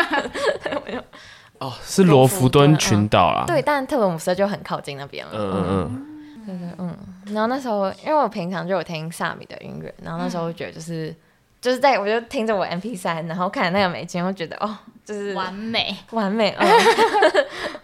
[1.58, 3.44] 哦，是罗弗敦群岛啊。
[3.46, 5.32] 对，但特罗姆瑟就很靠近那边了。
[5.32, 6.96] 嗯嗯嗯，对对嗯。
[7.32, 11.16] 然后那时候，因为我平常就有听萨米的音乐，然后那时候觉得就是、嗯、
[11.60, 16.50] 就是在我就听着我 M P 三然后看那个美景，我觉得哦，就是完美完美。
[16.58, 16.66] 哦，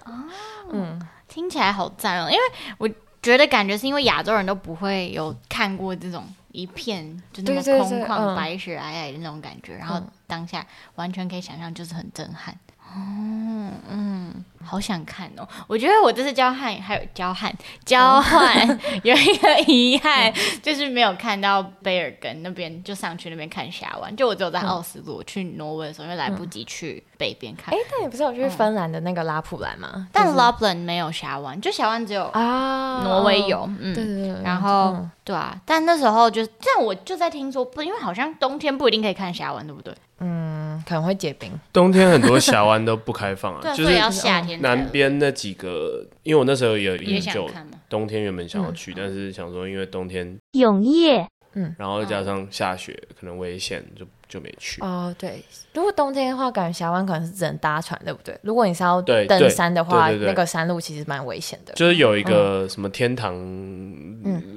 [0.72, 2.42] 嗯听起来好赞哦，因为
[2.76, 2.90] 我
[3.22, 6.24] 觉得感觉是因为亚洲人都不会有看过这种。
[6.58, 10.66] 一片就那么空旷、白雪皑皑的那种感觉，然后当下
[10.96, 12.58] 完全可以想象，就是很震撼。
[12.94, 15.46] 哦，嗯，好想看哦！
[15.66, 17.52] 我觉得我这次交换还有交换
[17.84, 18.66] 交换
[19.04, 24.14] 有一个遗憾，就是没有看到贝尔根那边，就上去那边看峡湾。
[24.16, 27.74] 就我只有在奥斯陆去挪威的时候，因为来不及去北边看。
[27.74, 30.08] 哎，但你不是有去芬兰的那个拉普兰吗？
[30.12, 33.64] 但拉普兰没有峡湾，就峡湾只有啊，挪威有。
[33.80, 34.42] 嗯，对对对。
[34.42, 39.94] 然后对啊，但那时候就这样，我就在听说不，因为好像冬天不一定可以看峡湾，对不对？
[40.20, 41.52] 嗯，可能会结冰。
[41.72, 44.60] 冬天很多峡湾都不开放啊， 就是要夏天。
[44.60, 47.48] 南边那几个，因为我那时候有研究，
[47.88, 54.80] 冬天原本想要去，但是想说因为冬天永夜，嗯，然后加上下雪可能危险，就就没去。
[54.82, 58.38] 哦，对，如果冬天的话，感觉峡湾可能是只能搭船，对不对？
[58.42, 61.72] 如果你是要登山的话，那个山路其实蛮危险的。
[61.72, 63.34] 就是有一个什么天堂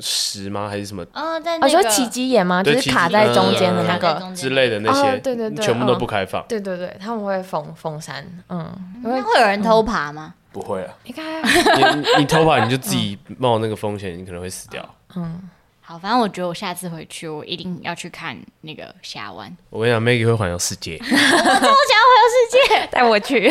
[0.01, 0.67] 石吗？
[0.67, 1.05] 还是什么？
[1.13, 2.61] 啊，在哦，说奇迹岩吗？
[2.61, 6.43] 就是卡在中间的那个之类的那些，对对对，全部都不开放。
[6.47, 8.25] 对对对，他们会封封山。
[8.49, 8.69] 嗯，
[9.03, 10.33] 那会有人偷爬吗？
[10.51, 11.41] 不会啊，应该。
[11.41, 14.83] 你你偷爬你就自己冒那个风险，你可能会死掉。
[15.15, 15.49] 嗯。
[15.91, 19.53] 好，反正我觉得我下次回去，我一定要去看那个峡湾。
[19.69, 20.97] 我跟你讲，Maggie 会环游世界。
[21.03, 23.49] 我想要环游世界， 带我去。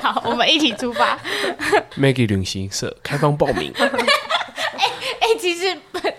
[0.00, 1.18] 好，我们一起出发。
[1.98, 3.72] Maggie 旅行社开放报名。
[3.76, 5.76] 哎哎、欸欸，其实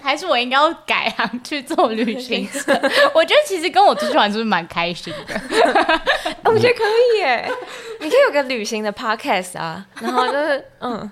[0.08, 2.72] 还是我应该要改行去做旅行社。
[3.14, 5.42] 我觉得其实跟我出去玩是不是蛮开心的？
[6.46, 7.52] 我觉得可以耶。
[8.00, 11.12] 你可以有个旅行的 podcast 啊，然后就是嗯。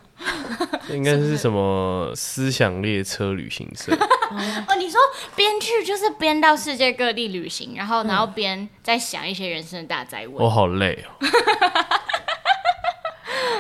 [0.89, 3.91] 应该是什么思想列车旅行社
[4.31, 4.75] 哦？
[4.77, 4.97] 你说
[5.35, 10.35] 边去就是边到世界各地旅行，然后然后边在想一些人生的大灾问。
[10.35, 11.27] 我好累哦！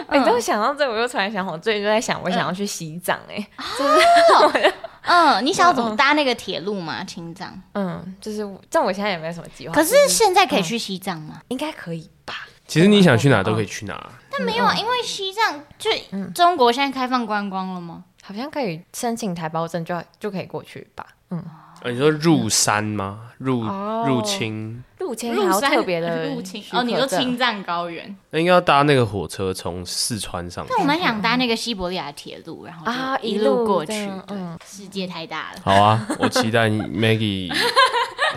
[0.07, 3.35] 哎，等我想到这，我又突然想，我最近就在想，我想要去西藏哎，
[3.77, 4.73] 就是
[5.05, 7.03] 嗯，你想要怎么搭那个铁路吗？
[7.03, 7.61] 青藏？
[7.73, 9.73] 嗯，就是但我现在也没有什么计划。
[9.73, 11.41] 可是现在可以去西藏吗？
[11.49, 12.47] 应该可以吧？
[12.67, 14.11] 其实你想去哪都可以去哪。
[14.31, 15.91] 但没有啊，因为西藏就
[16.33, 18.03] 中国现在开放观光了吗？
[18.23, 21.05] 好像可以申请台胞证就就可以过去吧。
[21.29, 21.43] 嗯，
[21.91, 23.31] 你说入山吗？
[23.37, 24.83] 入入侵？
[24.97, 26.81] 入侵还有特别的入侵哦？
[26.83, 28.15] 你说青藏高原？
[28.31, 30.73] 那应该要搭那个火车从四川上去。
[30.73, 34.09] 那我们想搭那个西伯利亚铁路，然后啊一路过去。
[34.29, 35.59] 嗯，世界太大了。
[35.63, 37.53] 好啊，我期待 Maggie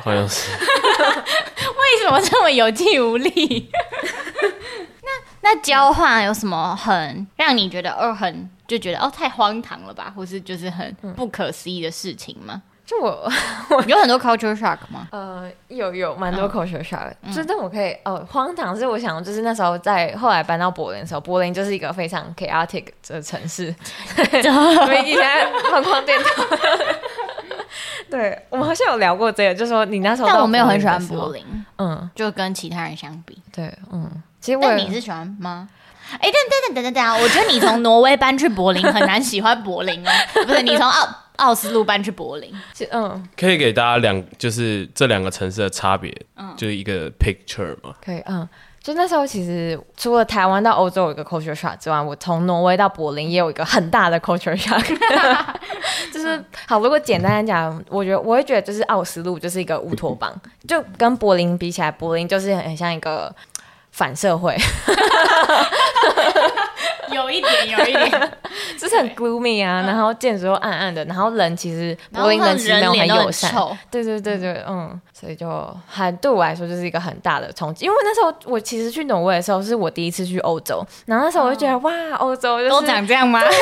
[0.03, 0.57] 环游世界。
[0.59, 3.71] 为什么这么有气无力？
[5.03, 5.09] 那
[5.55, 12.63] 那交换有什么很让你觉得哦很就觉得哦太荒唐了吧，或是就是很不可思议的事情吗？
[12.89, 13.31] 就 我
[13.87, 15.07] 有很多 culture shock 吗？
[15.13, 23.67] 呃，有有蛮多 culture shock，就但我可以哦荒唐是我想就是那时候在后来搬到柏林的时候，柏林就是一个非常 chaotic 的城市
[24.89, 26.27] 没以前疯狂电脑。
[28.11, 31.45] 对，我们好像有聊过这个，就是说你那时候，但我没有很喜欢柏林，
[31.77, 35.69] 嗯，就跟其他人相比，对，嗯，其实我，但你是喜欢吗？
[36.13, 40.11] 哎，等等等等等等，我觉得你从挪威搬去柏林很难喜欢柏林哦，
[40.47, 41.07] 不是，你从奥
[41.39, 42.53] 奥斯陆搬去柏林，
[42.91, 48.49] 嗯，可以给大家两，就是这两个城市的差别，嗯，就是一个 picture 嘛，可以，嗯。
[48.81, 54.83] 就那时候，其实除了台湾到欧洲有一个 culture shock 之外，我从挪威到柏林也有一个很大的 culture shock。
[56.11, 60.33] 就是好，如果简单来讲，我觉得我会觉得就是奥斯陆就是一个乌托邦，
[60.67, 63.35] 就跟柏林比起来，柏林就是很像一个
[63.91, 64.57] 反社会。
[67.15, 68.33] 有一点，有一点，
[68.79, 73.53] 就是很 gloomy 啊，然后建筑又暗暗的，然后人其实柏林人其实没有很友善，
[73.91, 83.41] 对对对对，嗯，所以就还对我来说就是一个很大的冲击，因为那时候我其实去挪威的时候是我第一次去欧洲，然后那时候我就觉得哇，欧洲就是都长这样吗？
[83.45, 83.59] 就是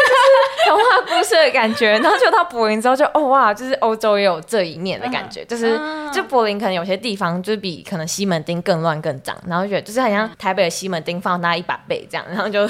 [0.68, 5.78] 童话故事的感觉，然后就到柏林之后就哦哇，就是欧洲也有这一面的感觉，就是
[6.12, 12.66] 就柏林可能有些地方就是比可能西门町更乱更脏，然后就觉得就是好像台北的西门町放大一百倍这样，然后就。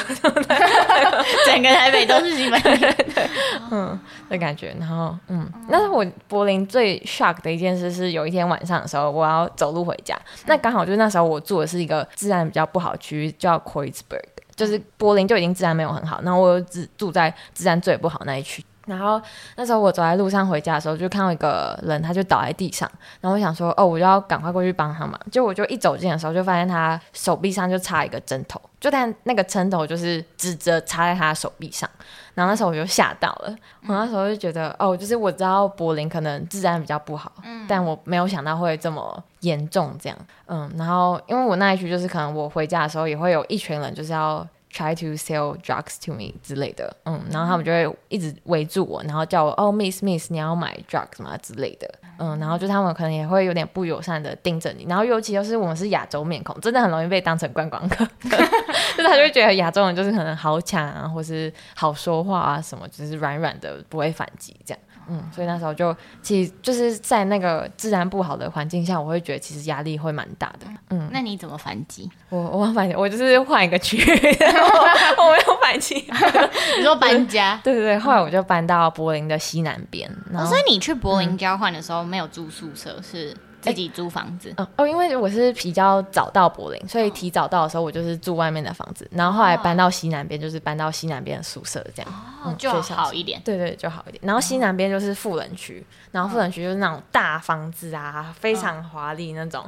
[1.46, 2.94] 整个台北都是西门町，
[3.70, 3.98] 嗯
[4.28, 4.74] 的感觉。
[4.78, 14.22] 然后，嗯，那是我柏林最 shock 的一件事是，有一天晚上的时候，我要走路回家，那刚好就是那时候我住的是一个治安比较不好区域，叫 Kreuzberg，
[14.54, 18.64] 就是柏林就已经治安没有很好，然后我又只住在治安最不好那一区。
[18.86, 19.20] 然后
[19.56, 22.90] 那时候我走在路上回家的时候，就看到一个人，他就倒在地上。
[23.20, 25.18] 然后我想说，哦，我就要赶快过去帮他嘛。
[25.30, 31.88] 就我就一走近的时候，就发现他手臂上就插一个针头，就但那个针头就是直着插在他手臂上。
[32.34, 33.56] 然后那时候我就吓到了，
[33.88, 40.18] 我那时候就觉得，哦，就是我知道柏林可能治安比较不好，嗯，但我没有想到会这么严重这样。
[40.46, 44.46] 嗯，然后因为我那一区就是可能我回家的时候也会有一群人就是要。
[44.76, 51.34] Try to sell drugs to me 之类的，嗯，然后他们就会一直围住我，然后叫我哦，Miss Miss，你要买 drugs 吗？
[51.38, 64.82] 之类的，嗯，然后就他们可能也会有点不友善的盯着你，然后尤其就是我们是亚洲面孔，真的很容易被当成观光客， 就是他就会觉得亚洲人就是可能好抢啊，或是好说话啊什么，就是软软的不会反击这样。
[65.08, 70.66] 嗯，所以那时候就其实就是在那个治安不好的环境下，我会觉得其实压力会蛮大的。
[70.90, 72.10] 嗯，那你怎么反击？
[72.28, 74.02] 我我反击，我就是换一个区域，
[75.18, 75.94] 我我没有反击。
[76.78, 77.60] 你说搬家？
[77.62, 80.10] 对对对，后来我就搬到柏林的西南边。
[80.34, 83.34] 哦，所以你去柏林交换的时候没有住宿舍，是？
[83.60, 92.12] 自己租房子，嗯哦，因为我是比较早到柏林，所以提早到的时候我就是住外面的房子，然后后来搬到西南边，就是搬到西南边的宿舍这样，
[92.44, 94.20] 哦，就好一点，对对，就好一点。
[94.24, 99.64] 然后西南边就是富人区，然后富人区就是那种大房子啊，非常华丽那种，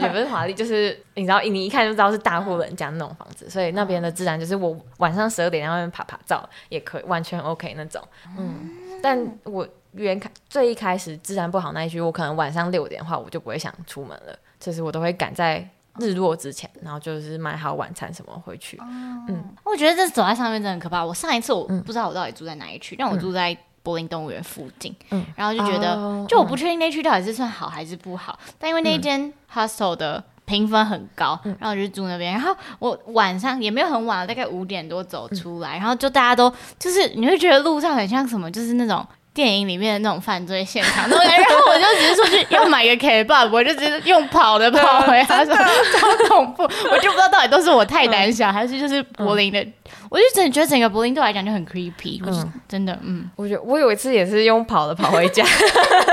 [0.00, 8.02] 也不是华丽，就是你知道，你一看就知道是大户人家那种房子，所以那边的自然就是我晚上十二点在外面拍拍照也可以，完全 OK 那种，
[8.38, 8.70] 嗯，
[9.02, 9.66] 但我。
[9.94, 14.36] 原开最一开始治安不好那一区，我可能晚上六点的话，我就不会想出门了。
[14.58, 18.78] 就是我都会赶在日落之前，然后就是买好晚餐什么回去。
[18.80, 21.04] 嗯，嗯我觉得这走在上面真的很可怕。
[21.04, 24.94] 我上一次我不知道我到底住在哪一区，嗯、但我住在柏林动物园附近。
[25.10, 28.38] 嗯，然后就觉得，嗯、就我不确定那区到底是算好还是不好。
[28.46, 32.32] 嗯、但因为那间 hostel 的评分很高，嗯、然后我就住那边。
[32.32, 39.06] 然后我晚上也没有很晚，大概五点多走出来，嗯、然后就大家都就是你会觉得路上很像什么，就是那种。
[39.34, 41.24] 电影里面的那种犯罪现场，然后
[41.68, 49.66] 我就只是出去要买个 kebab，我就直接用跑的跑回来，他说超恐怖，我就不知道到底都是我太胆小，还是就是柏林的，
[50.08, 55.44] 我就真的觉得整个柏林对我来讲就很 creepy，我是真的，嗯，我觉得我有一次也是用跑的跑回家，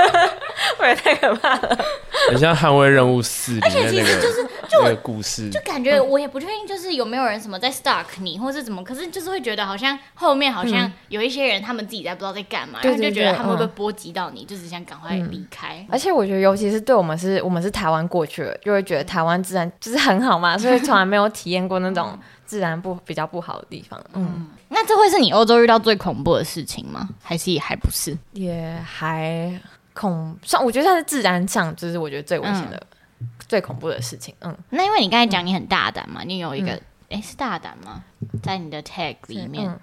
[0.80, 1.78] 我也太可怕了，
[2.30, 4.44] 很像《捍卫任务四》里面那个就是
[4.82, 13.12] 那个故事，就感觉我也不确定，就是有没有人什么在 stalk 你，或是怎么，可是就是会觉得好像后面好像有一些人他们自己在不知道在干嘛，然后就。
[13.12, 15.86] 觉得他们会不会波及到你，嗯、就只想赶快离开、嗯。
[15.90, 22.18] 而且我觉得，尤其是对我们是，我们是台湾过去了，就会觉得台湾自然就是很好嘛，所以从来没有体验过那种
[22.52, 23.98] 治安不比较不好的地方。
[24.12, 27.08] 嗯，嗯，那这会是你欧洲遇到最恐怖的事情吗？
[27.22, 28.14] 还是也还不是？
[28.32, 29.58] 也还
[29.94, 32.86] 恐算，我觉得它是治安上，就是我觉得最危险的、
[33.20, 34.34] 嗯、最恐怖的事情。
[34.42, 38.04] 嗯，那因为你刚才讲你很大胆嘛，你有一个哎、嗯欸、是大胆吗？
[38.42, 39.74] 在你的 tag 里面。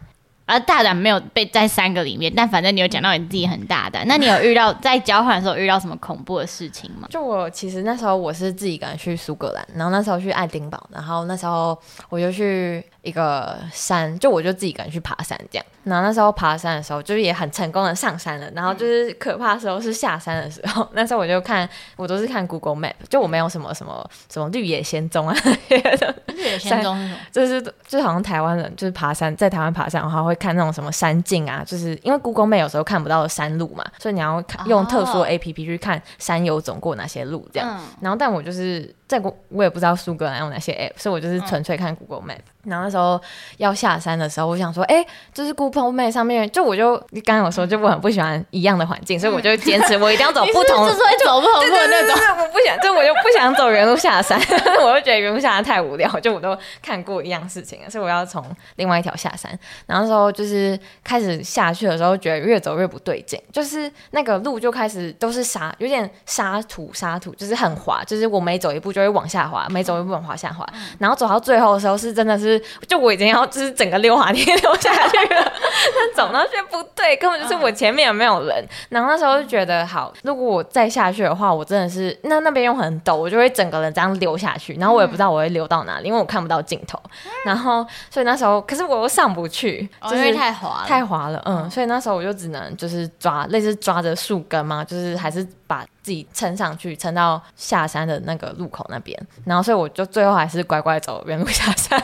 [0.50, 4.04] 而大胆没有被在三个里面，但反正你有讲到你自己很大胆。
[4.08, 7.08] 那你有遇到在交换的时候遇到什么恐怖的事情吗？
[7.12, 11.78] 就我其实那时候我是自己一个人去苏格兰，然后那时候去爱丁堡，然后那时候
[12.10, 15.66] 我就去一个山，就我就自己一个人去爬山这样。
[15.84, 18.50] 然后那时候爬山的时候，就是也很成功的上山了。
[18.56, 25.36] 然后就是可怕的时候是下山的时候， 那时候我就看我都是看 Google Map，就我没有什么什么什么绿野仙踪啊。
[25.70, 27.18] 绿野仙踪是什么？
[27.32, 30.36] 就是就是好像台湾人就是爬山，在台湾爬山的话会。
[30.40, 37.78] 看那种什么山径啊，就是因为 Google Map 有时候看不到山路嘛，所以你要用特殊的 APP 去看山有走过哪些路这样。
[37.78, 42.38] 哦、然后，但我就是在我，我也不知道苏格兰有哪些 App，所以我就是纯粹看 Google Map。
[42.38, 43.20] 嗯然后那时候
[43.58, 52.16] 要下山的时候，我想说，哎，就是 Google Map 上面，就我就你刚刚有说，就我很不喜欢一样的环境，所以我就坚持 我一定要走不同，就是会走不同路的那种。
[52.38, 54.38] 我不想，就我就不想走原路下山，
[54.84, 58.46] 我就觉得原路下山太无聊，就我都看过一样事情，所以我要从
[58.76, 59.50] 另外一条下山。
[59.88, 70.68] 然后那时候就是开始下去的时候，觉得越走越不对劲，就是那个路就开始都是沙，有点沙土沙土，就是很滑，就是我每走一步就就会往下滑，每走一步往滑下滑。
[70.98, 75.52] 然后走到最后的时候，是真的是，就我已经要就是整个溜滑梯溜下去了。
[75.96, 78.68] 但走到却不对，根本就是我前面也没有人。
[78.90, 84.74] 然后那时候就觉得，好，如果我再下去的话，我真的是那那边又很陡，我就会整个人这样溜下去。
[84.76, 87.00] 然后我也不知道我会溜到哪里，因为我看不到尽头。
[87.46, 91.42] 然后所以那时候，可是我又上不去，就是因为太滑了，太滑了。
[91.46, 95.86] 嗯，所以那时候我就只能就是抓，类似抓着树根嘛，就是还是把。
[96.02, 102.02] 自己撑上去，撑到下山的那个路口那边，然后所以我就最后还是乖乖走原路下山，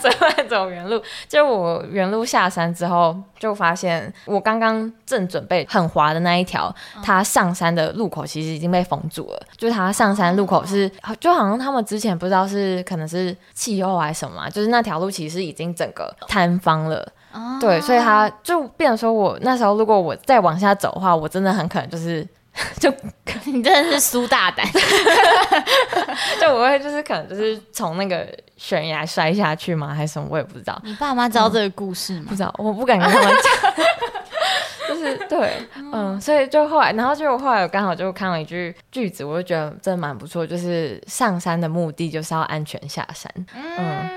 [0.00, 1.02] 最后走原路。
[1.26, 9.42] 就我原路下山之后，就发现我刚刚正准备很滑的那一条，它上山的路口其实已经被封住了。
[9.56, 10.88] 就它上山路口是，
[11.18, 17.12] 就好像他们之前不知道是可能是气候还是什么，就是那条路其实已经整个坍方了。
[17.60, 22.26] 对，所以他就变成说我那时候如果我再往下走的话，我真的很可能就是。
[22.80, 22.92] 就
[23.44, 24.66] 你真的是苏大胆，
[26.40, 28.26] 就我会就是可能就是从那个
[28.56, 29.94] 悬崖摔下去吗？
[29.94, 30.26] 还是什么？
[30.28, 30.76] 我也不知道。
[30.82, 32.24] 你爸妈知道这个故事吗？
[32.26, 33.72] 嗯，不知道，我不敢跟他们讲。
[34.88, 35.52] 就是 对，
[35.92, 43.30] 嗯，所以就后来，然后就后来我刚好就看了一句句子，我就觉得真的蛮不错，就是上山的目的就是要安全下山。
[43.54, 43.76] 嗯。
[43.78, 44.10] 嗯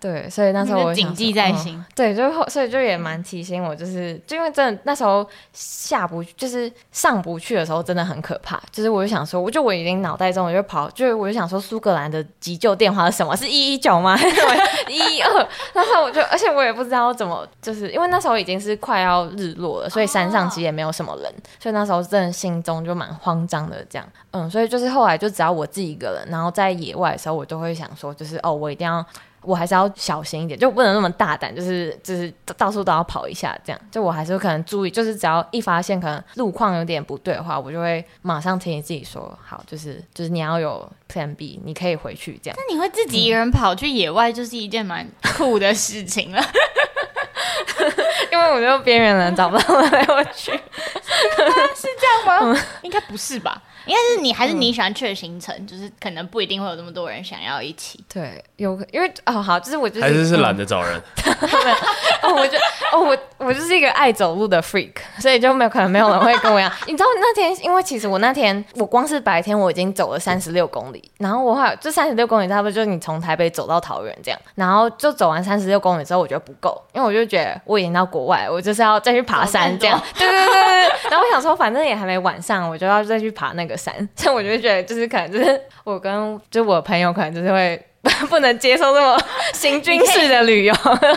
[0.00, 1.78] 对，所以那时候我谨记在心。
[1.78, 8.60] 嗯、对，就后，所以就也蛮提醒我，就是就因为真的那时候下不，就是上不去的时候，真的很可怕。
[8.70, 13.34] 就是我就想说，我就我已经脑袋中我就跑，就是我就想说，苏格兰的急救电话是什么？
[13.34, 14.14] 是一一九吗？
[14.18, 15.48] 还是一一二？
[15.72, 24.08] 那时候我就，而且我也不知道怎么，就是因为那时候已经是快要日落了，所以山上其实也没有什么人，所以那时候真的心中就蛮慌张的这样。
[24.30, 29.04] 嗯，所以就是后来就只要我自己一个人，然后在野外的时候，我都会想说，就是哦，我一定要。
[29.44, 33.80] 我还是要小心一点，就不能那么大胆，就是就是到处都要跑一下这样。
[33.90, 42.56] 就我还是会可能注意，就是只要一发现可能路况有点不对的话，我就会马上提醒自己说，好，就是就是你要有 Plan B，你可以回去这样。
[42.56, 46.42] 那你会自己一个人跑去野外，就是一件蛮酷的事情了。
[48.32, 52.38] 因为我就边缘人找不到人带我去，是这样吗？
[52.52, 53.62] 嗯、应该不是吧？
[53.86, 58.02] 应该是你还是你喜欢去的行程，嗯、就是可能不一定会有这么多人想要一起。
[58.12, 60.94] 对，有因为哦好，就是我就是还是是懒得找人。
[62.22, 62.56] 哦，我就
[62.92, 66.72] 哦我我就是一个爱走路的 freak，所以就没有可能没有人会跟我一样。
[66.86, 80.00] 你知道那天，因为其实我那天我光是白天我已经走了三十六公里，然后我还这三十六公里差不多就是你从台北走到桃园这样，然后就走完三十六公里之后，我觉得不够，因为我就觉得我已经到国外，我就是要再去爬山这样。
[80.16, 80.80] 对对对对。
[81.10, 83.73] 然后我想说，反正也还没晚上，我就要再去爬那个。
[83.76, 87.80] 山，所以我就觉得，就是可能就是我跟就我朋友，可能就是会
[88.28, 89.18] 不能接受这么
[89.52, 90.74] 行军式的旅游。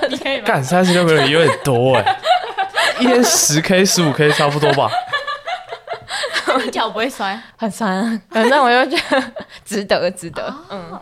[0.10, 2.18] 你可以干三十六公里有点多哎、欸，
[2.99, 4.89] 一天十 K 十五 K 差不多吧？
[6.72, 9.24] 脚不会酸， 很酸，反正我就觉得
[9.64, 10.53] 值得，值得。
[10.72, 10.99] 嗯，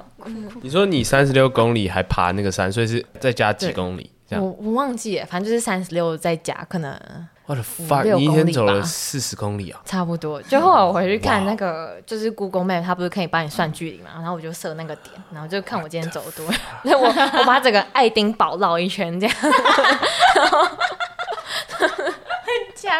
[0.61, 4.11] 你说你三十六公里还爬那个山，所以是再加几公里？
[4.27, 6.99] 这样我我忘记了，反正就是三十六再加可能。
[7.47, 9.79] 我的发，你一天走了四十公里啊？
[9.85, 10.41] 差不多。
[10.43, 14.09] 就后来我回去看那个，就是 Google Map，它不是可以帮你算距离嘛？
[14.15, 16.59] 然后我就设那个点，然后就看我今天走了多远。
[16.99, 19.35] 我我把整个爱丁堡绕一圈这样。
[19.37, 19.51] 很
[22.75, 22.91] 强。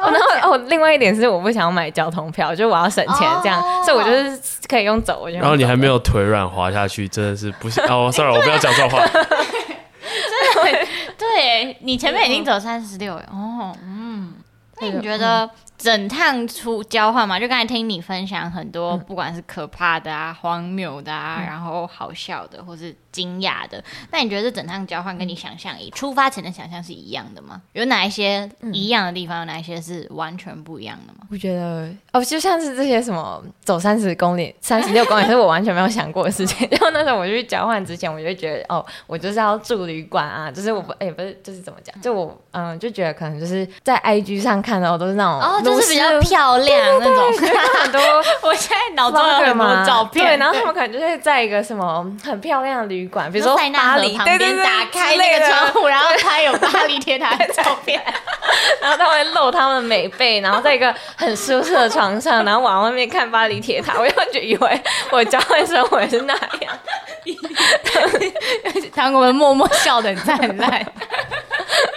[0.00, 4.38] 然后哦， 另外一点是我不想要买交通票，就我要省钱这样，所以我就是
[4.68, 5.26] 可以用走。
[5.28, 7.82] 然后你还没有腿软滑下去，真的是不行。
[7.86, 9.04] 哦，sorry，我不要讲这话。
[9.10, 10.88] 真的。
[11.18, 14.34] 对，你前面已经走三十六哦，嗯，
[14.80, 17.40] 那你觉得整趟出交换嘛？
[17.40, 22.94] 就刚才听你分享很多，不管是可怕的啊、荒谬的啊，然后好笑的，或是。
[23.10, 27.60] 惊讶的，那你觉得这整趟交换跟你想象以出发前的想象是一样的吗？
[27.72, 29.40] 有哪一些一样的地方？
[29.40, 31.26] 有哪一些是完全不一样的吗？
[31.28, 36.68] 我觉得哦，就像是这些什么走三十公里、三十六公里，是我完全没有想过的事情。
[36.70, 42.00] 然后那时候我去交换之前，我就觉得哦，我就是要住旅馆啊，就是我不哎、欸、不是，就是怎么讲？
[42.00, 47.32] 就我嗯就觉得可能就是在 IG 上看到都是那种哦，就是比较漂亮那种，
[47.80, 48.00] 很多。
[48.42, 58.02] 我现在脑中有很多照片，对，然后他们可能就是在一个什么很漂亮的旅馆，比如说巴黎旁边打开那个窗户，然后他有巴黎铁塔的照片，
[58.80, 66.78] 然后他会露他们美背，然后在一个很舒适的床上，然后往外面看巴黎铁塔，我就以为我交换生活是那样，
[68.94, 70.86] 当我们默默笑的很灿烂。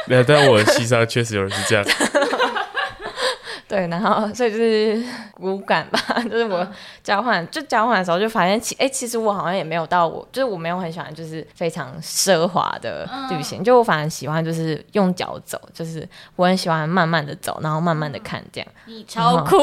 [0.05, 1.86] 没有，但我的戏上确实有人是这样。
[3.72, 5.01] 对，然后所以就是
[5.39, 5.97] 无感吧，
[6.30, 6.67] 就是我
[7.01, 16.05] 交换、嗯、就交换的时候就发现其哎、欸、其实我好像也没有到我就是我没有很喜欢就是非常奢华的旅行，嗯、就我反而喜欢就是用脚走，就是
[16.36, 18.67] 我很喜欢慢慢的走，然后慢慢的看这样。
[18.88, 19.55] 你超酷。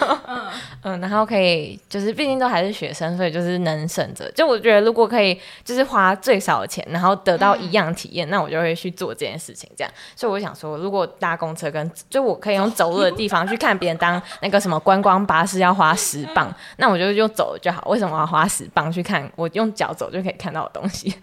[0.82, 4.30] 嗯，然后可以就是毕竟都还是学生，所以就是能省着。
[4.32, 9.70] 就我觉得如果可以就是花最少的钱，然后得到一样体验，嗯、那我就会去做这件事情。
[9.76, 17.82] 这样，所以我想说，如果搭公车跟就我可以用走路的地方去看别人当那个什么观光巴士要花十磅，那我就用走就好。
[17.86, 19.30] 为什么要花十磅去看？
[19.36, 21.14] 我用脚走就可以看到的东西。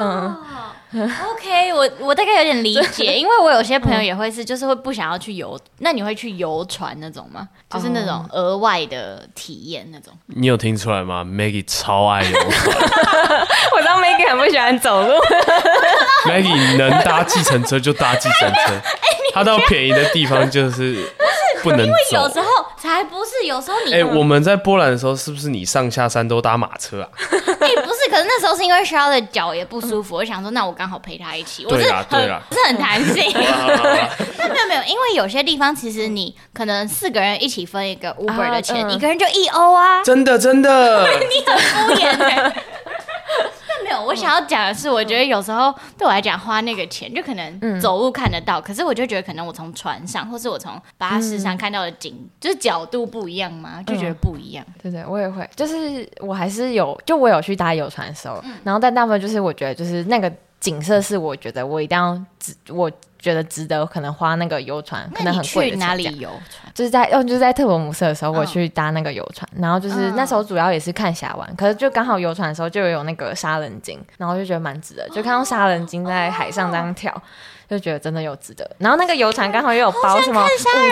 [0.00, 0.36] 嗯。
[0.92, 7.48] OK，我我大概有点理解， 因为我有些朋友也会是，就是会不想要去游，那你会去游船那种吗？
[7.70, 10.12] 就是那种额外的体验那种。
[10.26, 12.76] 你有听出来吗？Maggie 超爱游船，
[13.72, 15.14] 我知道 Maggie 很不喜欢走路。
[16.26, 18.80] Maggie 能搭计程车就搭计程车，
[19.34, 21.06] 他到便宜的地方就是。
[21.62, 22.46] 不能，因为有时候
[22.78, 27.08] 才不是，有时候你哎、欸，我们在波兰的时候，是不是你上下山都搭马车啊？
[27.60, 31.64] 哎、欸，不是，可是那时候是因为 Charlotte 的脚也不舒服，我想说，那我刚好陪他一起。
[31.64, 33.30] 对啦，对啦，是很弹性。
[34.38, 40.02] 那没有没有，因为有些地方其实你可能四个人一起分一个 Uber 的钱，啊嗯、一个人就一欧啊。
[40.02, 42.52] 真的真的，你很敷衍哎。
[43.84, 54.64] 没有，我想要讲的是，我觉得有时候对我来讲，花那个钱就可能走路看得到，嗯、可是我就觉得可能我从船上，或是我从巴士上看到的景，嗯、就是角度不一样嘛，就觉得不一样。
[54.68, 62.20] 嗯、对对，我也会，就是我还是有，就我有去搭游船的时候，嗯、然后但大部分就是我觉得就是那个景色是我觉得我一定要
[62.68, 62.90] 我。
[63.20, 65.70] 觉得值得，可能花那个游船，可能很贵。
[65.70, 66.72] 去哪里游船？
[66.74, 77.22] 就是在哦，就是在特罗姆瑟的时候，我去搭那个游船，然后就是那时候主要也是看峡湾，可是就刚好游船的时候就有那个杀人鲸，然后就觉得蛮值得，就看到杀人鲸在海上这样跳。
[77.70, 80.48] 就觉得真的有值得，然后那个游船刚好又有包什么午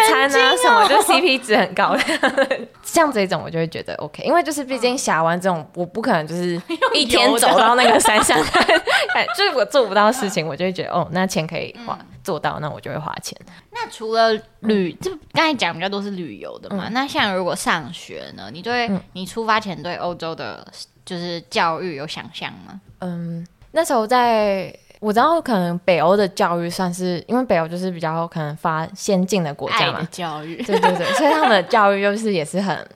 [0.08, 1.96] 餐啊什么，就 CP 值很高。
[1.96, 2.00] 的，
[2.84, 6.54] 像这种我就会觉得 OK，因为就是毕竟峡湾这种，我不可能就是
[6.94, 8.38] 一天走到那个山上，
[9.36, 13.36] 就是我做不到事情，我就会觉得哦，那钱可以花做到，那我就会花钱。
[13.72, 20.64] 那除了旅，就刚才讲比较多是旅游的嘛，那像如果上学呢，你对你出发前对欧洲的，
[21.04, 22.80] 就是教育有想象吗？
[23.00, 24.72] 嗯，那时候在。
[25.00, 32.88] 我知道，可能北欧的教育算是，因为北欧就是比较可能发先进的国家嘛，教育， 对对对，所以他们的教育就是也是很、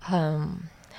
[0.00, 0.48] 很、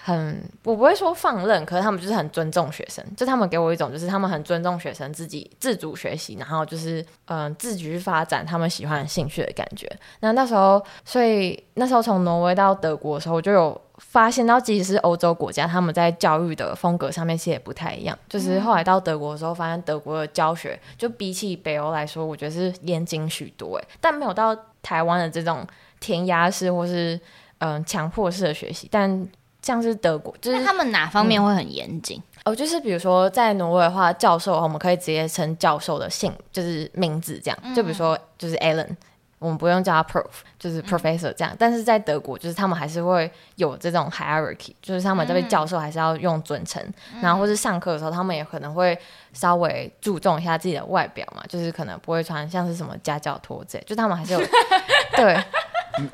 [0.04, 9.90] 很，我不会说放任，可是他们就是很尊重学生，就他们给我一种就是他们很尊重学生自己自主学习，然后就是嗯、呃、自己去发展他们喜欢的兴趣的感觉。
[10.22, 13.82] 那那时候，所以那时候从挪威到德国的时候，我就有。
[14.00, 18.18] 发现到，即使是欧洲国家，他们在教育的风格上面其实也不太一样。
[18.28, 23.78] 就是后来到德国的时候，发现德国的教学就比起北欧来说，我觉得是严谨许多。
[23.78, 25.66] 哎，但没有到台湾的这种
[26.00, 27.20] 填鸭式或是
[27.60, 28.88] 嗯强迫式的学习。
[28.90, 29.28] 但
[29.62, 32.18] 像是德国，就是他们哪方面会很严谨？
[32.18, 32.24] 嗯？
[32.46, 37.76] 哦，就是比如说在挪威的话，教授我们可以直接称教授的姓，就是名字这样。
[37.76, 38.88] 就比如说，就是 Alan。
[39.40, 40.26] 我们不用叫他 prof，
[40.60, 46.84] 就是 professor 这样，嗯、但是在德国，就是他们还是会有这种 hierarchy，就是他们这位教授还是要用尊称，
[47.14, 48.98] 嗯、然后或是上课的时候，他们也可能会
[49.34, 54.40] 稍微注重一下自己的外表嘛，就是可能不会穿像是什么夹脚拖这，就他们还是有
[55.18, 55.42] 对。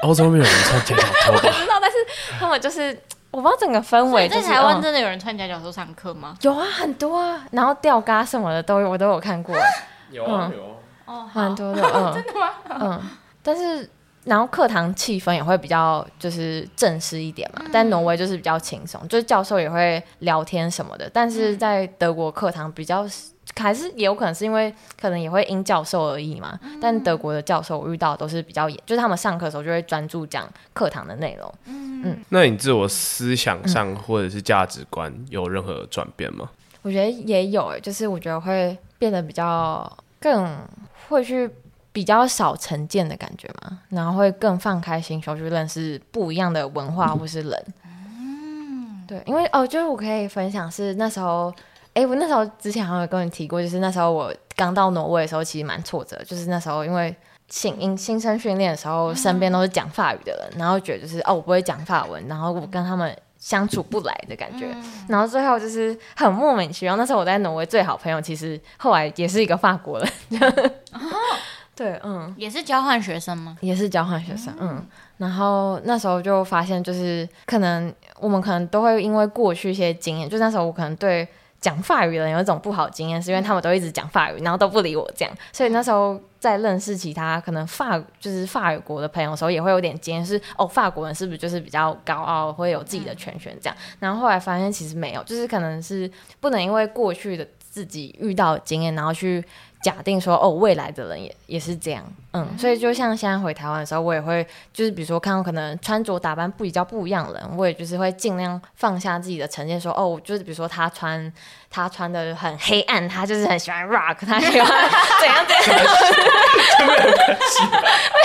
[0.01, 1.35] 欧洲没有人穿夹脚拖？
[1.35, 1.97] 我不知道，但是
[2.39, 2.97] 他们就是
[3.29, 4.41] 我不知道整个氛围、就是。
[4.43, 6.35] 在台湾真的有人穿夹脚拖上课吗？
[6.41, 9.55] 有啊，很多啊，然后吊嘎什么的都有，我都有看过。
[10.09, 10.74] 有啊，有。
[11.05, 12.49] 哦，蛮多的， 嗯，真的吗？
[12.79, 13.01] 嗯，
[13.43, 13.89] 但是
[14.23, 23.05] 然后课堂气氛也会比较就是正式一点嘛，嗯、但挪威就是比较轻松，就是教授也会聊天什么的，但是在德国课堂比较
[23.55, 31.53] 还是也有可能是因为可能也会因教授而异嘛，嗯、但德国的教授我遇到都是比较严，就是他们上课的时候就会专注讲课堂的内容。
[31.65, 36.49] 嗯嗯，那你自我思想上或者是价值观有任何转变吗？
[36.81, 40.57] 我觉得也有诶，就是我觉得会变得比较更。
[41.09, 41.49] 会去
[41.91, 47.65] 比较少成见的感觉嘛，然后会更放开心胸去认识不一样的文化或是人。
[47.85, 51.53] 嗯，对，因为哦，就是我可以分享是那时候，
[51.93, 57.15] 哎，我那时候之前好像有跟你提过，就是那时候我刚到挪威的时候，其实蛮挫折，就是那时候因为
[57.49, 63.15] 新新新生训练的时候，身边都是讲法语的人，然后觉得就是哦，我不会讲法文，然后我跟他们。
[63.45, 66.95] 相处不来的感觉，嗯、然后最后就是很莫名其妙。
[66.95, 70.09] 那时候我在挪威最好朋友，其实后来也是一个法国人。
[70.93, 70.99] 哦、
[71.75, 73.55] 对，嗯，也是交换学生吗？
[73.61, 74.87] 也是交换学生，嗯，嗯。
[75.17, 81.27] 然后那时候就发现，就是可能我们可能都会因为过去一些经验，就那时候我可能对
[81.65, 85.35] 讲法语的人有一种不好经验，是因为他们都一直讲法语，然后都不理我这样。
[85.51, 93.75] 所以那时候在认识其他可能法就是法语国的朋友的时候，也会有点经验，是哦，法国人是不是就是比较高傲，会有自己的权权这样？
[93.97, 96.07] 然后后来发现其实没有，就是可能是
[96.39, 99.43] 不能因为过去的自己遇到的经验，然后去。
[99.85, 111.31] 假定说哦，未来的人也也是这样，嗯，所以就像现在回台湾的时候，我也会就是比如说看到可能穿着打扮不比较不一样的人，我也就是会尽量放下自己的成见，说哦，就是比如说他穿
[111.75, 115.85] 他穿的很黑暗，他就是很喜欢 rock，他喜欢怎样怎样，
[116.79, 117.01] 没有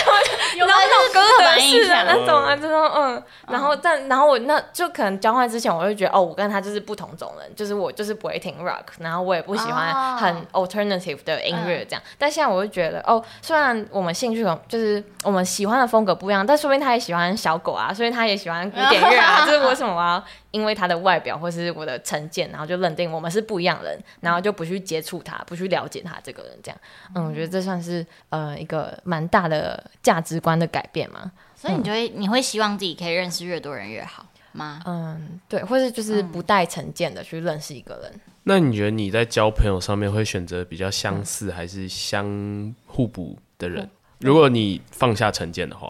[0.07, 11.41] 关系，有那种歌德式的那种啊，这种嗯，然后但然后我那就可能交换之前，我就觉得哦，我跟他就是不同种人，就是我就是不会听 rock，然后我也不喜欢很 alternative 的。
[11.41, 19.45] 音乐这样，但现在我就觉得哦，虽然我们兴趣就是我们喜欢的风格不一样，但说不定他也喜欢小狗啊，所以他也喜欢古典乐啊。
[19.49, 26.81] 就是为什么我要因为他的外表或是我的成见，然后就认定我们是不一样人，然后就不去接触他，不去了解他这个人这样？
[27.15, 31.31] 嗯，我觉得这算是呃一个蛮大的价值观的改变嘛。
[31.55, 34.81] 所以你就会你会希望自己可以认识越多人越好吗？
[34.87, 38.21] 嗯，对，或是就是不带成见的去认识一个人。
[38.45, 43.85] 那你觉得你在交朋友上面会选择比较相似还是相互补的人？
[43.85, 43.91] 嗯、
[44.21, 45.87] 如果你放下成见的话，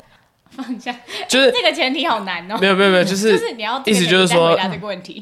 [0.50, 0.94] 放下
[1.28, 2.58] 就是 那个前提好难哦。
[2.60, 4.58] 没有没有没有，就是就是你要意思就是说，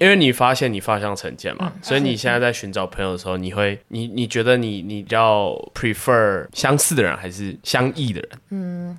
[0.01, 8.31] 因为你发现你放下成见嘛，嗯、所以你现在在寻找朋友的时候，你会你你觉得你你比较 prefer 相似的人还是相异的人？
[8.51, 8.99] 嗯。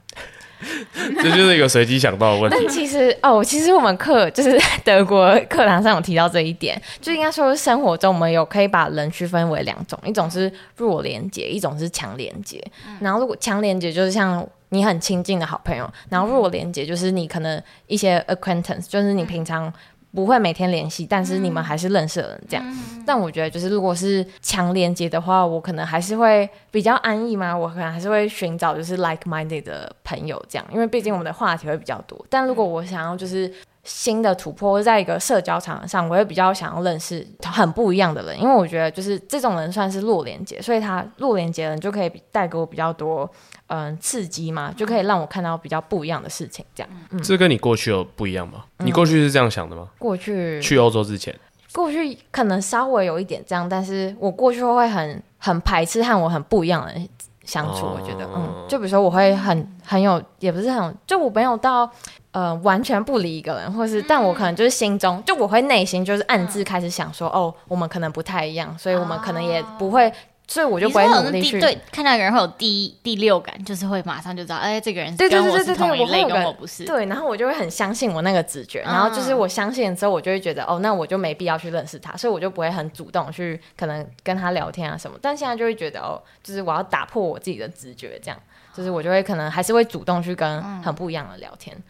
[1.23, 2.57] 这就是一个随机想到的问题。
[2.59, 12.61] 但其实哦，其实我们课就是德国课堂上有提到这一点， 就应该说生活中我们有可以把人区分为两种，一种是弱连接，一种是强连接。
[12.99, 19.71] 然后如果强连接就是像你很亲近的好朋友，然后弱连接就是你可能一些 acquaintance，就是你平常。
[20.11, 22.65] 不会每天联系，但是你们还是认识的人这样。
[22.67, 27.55] 嗯、但我觉得，就是如果是强连接的话，我可能还是会比较安逸嘛。
[27.55, 32.25] 我可能还是会寻找就是 like-minded 的朋友这样，因为毕竟我们的话题会比较多。
[32.27, 33.53] 但如果我想要就是
[33.89, 43.29] 新的突破，在一个社交场上，我会比较想要认识很不一样的人，因为我觉得就是这种人算是弱连接，所以他弱连接的人就可以带给我比较多。
[43.71, 46.89] 嗯，刺激嘛，就可以让我看到比较不一样的事情，这样。
[47.11, 48.63] 嗯，这跟你过去有不一样吗？
[48.79, 49.87] 嗯、你过去是这样想的吗？
[49.99, 51.35] 过去去欧洲之前，
[51.71, 57.07] 过去可能稍微有一点这样，但是我过去会很很排斥和我很不一样的人
[57.43, 57.85] 相处。
[57.85, 61.87] 哦、我觉得，嗯，就比如说我会很很有，也不是很，就我没有到
[62.31, 70.11] 呃完全不理一个人，或是，但我可能就是心中，就我会内心就是暗自开始想说，哦，我们可能不太一样，所以我们可能也不会。
[70.51, 76.85] 所以我就不会努力去对看到一个人会有第第六感，就是会马上就知道，哎，这个人跟我是同一类，跟我不是。
[76.85, 85.15] 对，然后我就会很相信我那个直觉，然后就是我相信之后，我就会觉得，哦，那我就没必要去认识他，所以我就不会很主动去可能跟他聊天啊什么。
[85.21, 88.39] 但现在就会觉得，哦，就是我要打破我自己的直觉，这样，
[88.73, 91.77] 就是我就会可能还是会主动去跟很不一样的聊天。
[91.77, 91.83] 嗯，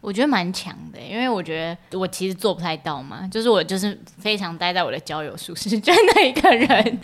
[0.00, 6.98] 我觉得蛮强的，因为我觉得我其实做不太到嘛，就是我就是非常待在我的交友舒适圈的一个人。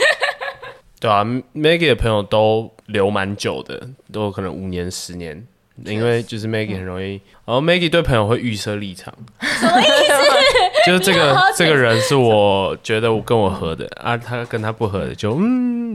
[1.01, 5.45] 对啊，Maggie 的朋友都留蛮久的，都有可能五年、十年，
[5.85, 10.87] 因为就是 Maggie 很容易，然后 Maggie 对朋友会预设立场，什么意思？
[10.87, 15.92] 就是这个这个人是我觉得我跟我合的啊，他跟他不合的就嗯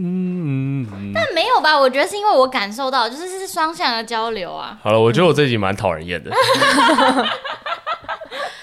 [1.14, 1.78] 但没有吧？
[1.78, 4.78] 我觉得是因为我感受到，就是是双向的交流啊。
[4.84, 6.32] 好了，我觉得我这集蛮讨人厌的。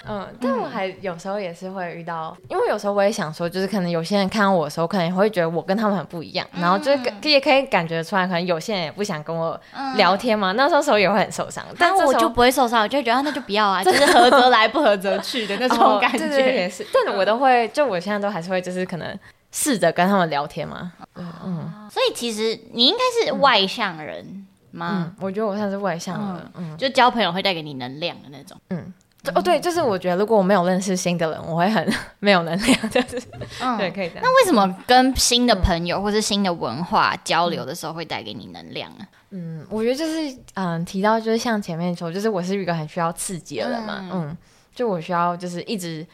[0.06, 9.58] 嗯，但我还有时候也是会遇到，因为有时候我也想说，就是可能有些人看到我的时候，可能也会觉得我跟他们很不一样，然后就也可以感觉出来，可能有些人也不想跟我
[9.96, 11.64] 聊天嘛，那时候时候也会很受伤。
[11.78, 16.26] 但我就不会受伤，我就觉得那就不要啊， 就是合则来，不合则去的那种感觉。
[16.54, 19.18] 也是，但我都会，就我现在都还是会，就是可能
[19.54, 20.92] 试着跟他们聊天嘛。
[21.14, 25.14] 嗯，所以其实你应该是外向人吗？
[25.20, 28.92] 我觉得我算是外向的，嗯，就交朋友会带给你能量的那种，嗯。
[29.34, 31.90] 哦，对，就是我觉得如果我没有认识新的人，我会很
[32.20, 33.18] 没有能量，就是，
[33.58, 34.22] 嗯、对，可以这样。
[34.22, 39.06] 那为什么跟新的朋友或是新的文化交流的时候会带给你能量呢？
[39.30, 44.36] 嗯，我觉得就是，嗯，提到就是像前面说，就是我是一个很需要刺激的人嘛，嗯，嗯，
[44.74, 46.06] 就我需要就是一直，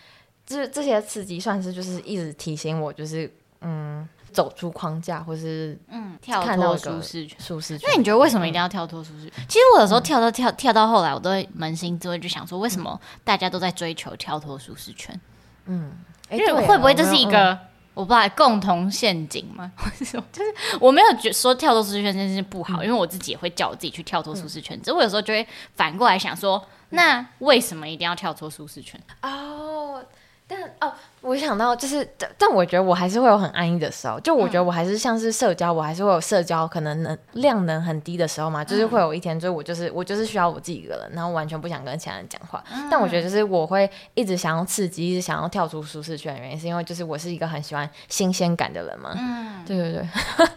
[0.50, 4.08] 这这些刺激算是就是一直提醒我，就是，嗯。
[4.32, 7.36] 走出框架，或是嗯，跳脱舒适圈。
[7.40, 7.90] 舒适圈。
[7.90, 9.32] 那你觉得为什么一定要跳脱舒适圈？
[9.36, 15.20] 嗯、其实我有时候跳到跳跳到后来，我都会扪心自问，就想说，为什么大家都在追求跳脱舒适圈？
[15.64, 15.90] 嗯，
[16.30, 17.58] 因为会不会这是一个
[17.92, 19.72] 我，我不知道共同陷阱吗？
[19.98, 24.76] 就是我没有觉说跳脱舒适圈这件事不好，嗯、因为我自己也会叫我自己去跳脱舒适圈。
[24.76, 25.44] 嗯、只是我有时候就会
[25.74, 29.00] 反过来想说，那为什么一定要跳脱舒适圈？
[29.22, 30.04] 哦。
[30.50, 30.92] 但哦。
[31.22, 32.08] 我想到就是，
[32.38, 34.18] 但我觉得我还是会有很安逸的时候。
[34.20, 38.64] 就我觉得我还是像是社交，我还是会有社交可能能量能很低的时候嘛。
[38.64, 42.64] 就是会有一天，就是我就是我就是需要我自己一个人，然后完全不想跟其他人讲话。
[42.90, 49.10] 但我觉得就是我会一直想要刺激，一直想要跳出舒适圈的原因，是因为就是我是一个很喜欢新鲜感的人嘛。
[49.14, 50.02] 嗯，对对对。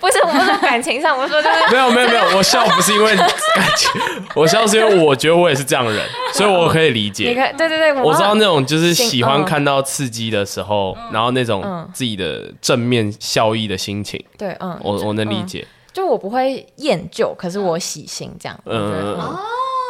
[0.00, 3.28] 不是我们说感情上，我说就是 没有没有没有，我笑不是因为感
[3.76, 3.90] 情，
[4.34, 7.28] 我笑是因为我觉得我也是这样的人，所以我可以理解。
[7.28, 9.82] 你看，对对对，我知道那种就是喜欢看到。
[9.98, 15.66] 刺激的时候，然后那种自己的正面效益的心情，对，嗯，我我能理解。
[15.92, 18.56] 就我不会厌旧，可是我喜新这样。
[18.64, 19.26] 嗯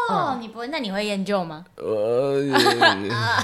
[0.09, 0.68] 哦，你不会？
[0.68, 1.66] 那你会厌旧吗？
[1.76, 2.42] 呃，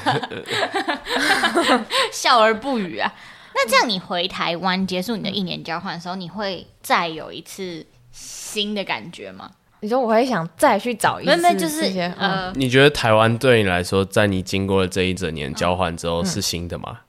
[2.11, 3.13] 笑而不语啊。
[3.55, 9.51] 那这样你回台湾结束你的一年交换的时候，你会再有一次新的感觉吗？
[9.85, 11.83] 你说我会想再去找一次，那就是
[12.17, 17.01] 呃，你觉得台湾对你来说，在你经过了这一整年交换之后是新的吗？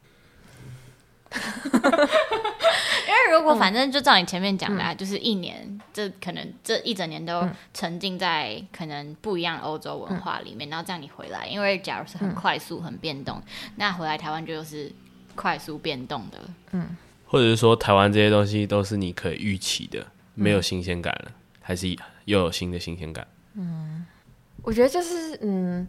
[1.32, 13.42] 因为如果反正就照你前面讲的啊，就是一年，这可能这一整年都沉浸在可能不一样欧洲文化里面，然后这样你回来，因为假如是很快速、很变动，
[13.78, 14.92] 那回来台湾就是
[15.34, 16.40] 快速变动的，
[16.74, 16.90] 嗯，
[17.26, 21.96] 或者是说台湾这些东西都是你可以预期的，没有新鲜感了，还是？
[22.26, 23.26] 又有新的新鲜感。
[23.54, 24.06] 嗯，
[24.62, 25.88] 我觉得就是，嗯，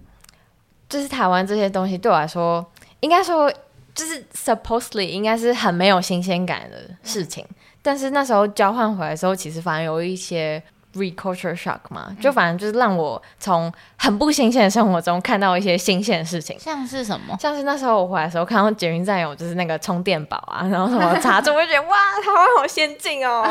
[0.89, 2.65] 就是台湾这些东西对我来说，
[3.01, 3.53] 应该说
[3.95, 7.45] 就是 supposedly 应该是很没有新鲜感的事情。
[7.83, 10.63] 但是那时候交换回来的时候，其实反而有一些。
[10.97, 17.37] Reculture shock 嘛，就反正就是让我从很不新鲜的生活中看到一些新鲜的事情，像是什么？
[17.39, 23.45] 像是那时候我回来的时候看到捷运站有就是那个充电宝啊， 然后什么插座，我就觉得哇，台湾好先进 哦。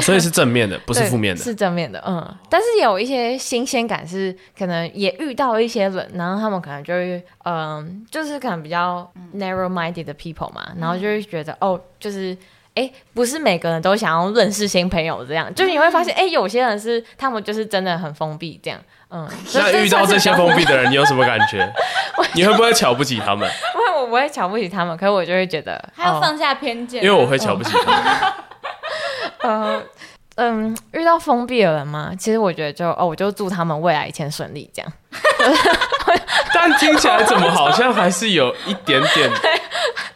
[0.00, 2.02] 所以是正面的，不是负面的，是正面的。
[2.06, 12.36] 嗯，但是有一些新鲜感是可能也遇到一些人，然后他们可能就会嗯，就是可能比较 narrow-minded 的 people 嘛，然后就会觉得哦，就是。
[12.76, 18.78] 哎，不是每个人都想要认识新朋友，这样就是你会发现，哎，有些人是他们就是真的很封闭，这样，
[19.10, 19.28] 嗯。
[19.54, 21.66] 那遇到这些封闭的人，你有什么感觉？
[22.34, 23.50] 你会不会瞧不起他们？
[23.72, 28.32] 不会，我不会瞧不起他们，可是我就会觉得还要放下偏见，因为我会瞧不起他们。
[29.42, 29.82] 嗯
[30.36, 34.92] 嗯，遇到封闭的人嘛，其实我觉得就哦，我就祝他们未来一切顺利，这样。
[36.52, 39.30] 但听起来怎么好像还是有一点点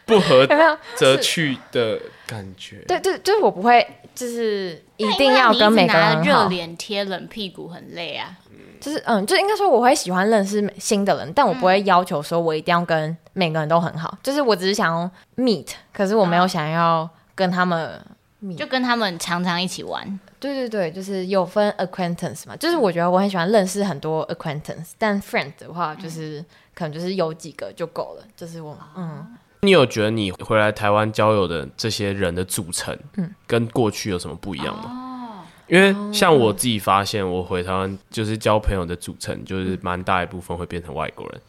[0.05, 0.47] 不合
[0.93, 1.99] 则去的。
[2.31, 8.37] 感觉对对，就是我不会，就是一定要跟每个人热脸贴冷屁股很累啊。
[8.79, 14.17] 就是嗯，就应该说我会喜欢认识新的人，但我不会要求说我一定要跟每个人都很好。
[14.23, 18.01] 就是我只是想要 meet，可是我没有想要跟他们
[18.41, 20.19] meet，就跟他们常常一起玩。
[20.39, 28.23] 对对对，就是有分 acquaintance 嘛，就是我觉得我很喜欢认识很多 acquaintance，但 friend 的话就是可能就是有几个就够了。
[28.37, 29.35] 就是我嗯。
[29.63, 34.85] 你有觉得你回来台湾交友的这些人的组成，嗯，跟过去有什么不一样吗？
[34.85, 41.39] 哦，因为像我自己发现，我回台湾就是交朋友的组成，就是蛮大一部分会变成外国人。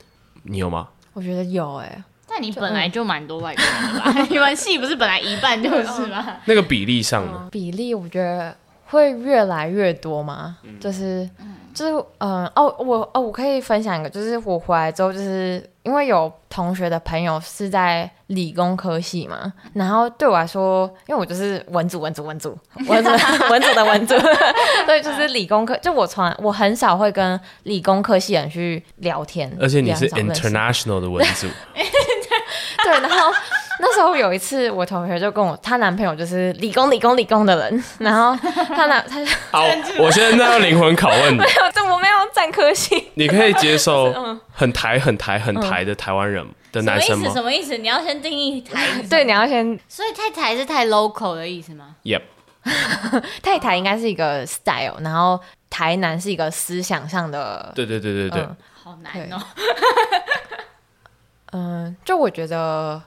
[0.43, 0.89] 你有吗？
[1.15, 4.27] 我觉得有哎、欸，但你本来就蛮多外国人的吧？
[4.29, 6.37] 你们系不是本来一半就是吗？
[6.45, 7.49] 那个比例上呢？
[7.51, 8.55] 比例我觉得
[8.93, 10.59] 会越来越多吗？
[10.63, 11.29] 嗯、就是。
[11.75, 22.55] 就是嗯哦我哦我可以分享一个，就是我回来之后，就是因为有同学的朋友是在理工科系嘛，然后对我来说，因为我就是文组文组文组
[22.87, 23.09] 文组
[23.49, 24.15] 文组的文组，
[24.85, 33.33] 所以就是理工科，就我从来我很少会跟理工科系人去聊天，而且你是 international 的文组， 对，然后。
[33.81, 38.37] 那时候有一次，我同学就跟我，她男朋友就是理工、理工、理工的人， 然后
[38.75, 39.65] 他男他就好，
[39.99, 44.13] 我现在要灵魂拷问你，没有，这我没有占科系，你可以接受
[44.53, 47.31] 很台、很台、很台的台湾人的男生吗？
[47.33, 47.69] 什么意思？
[47.69, 47.79] 什么意思？
[47.79, 52.23] 你要先定义台，对，你要先，所以太台是太 local 的意思吗？Yep，
[53.43, 58.47] 太台应该是一个 style，然后台南是一个思想上的，对对对对对，
[58.83, 59.43] 好难哦，
[61.53, 63.03] 嗯，就我觉得。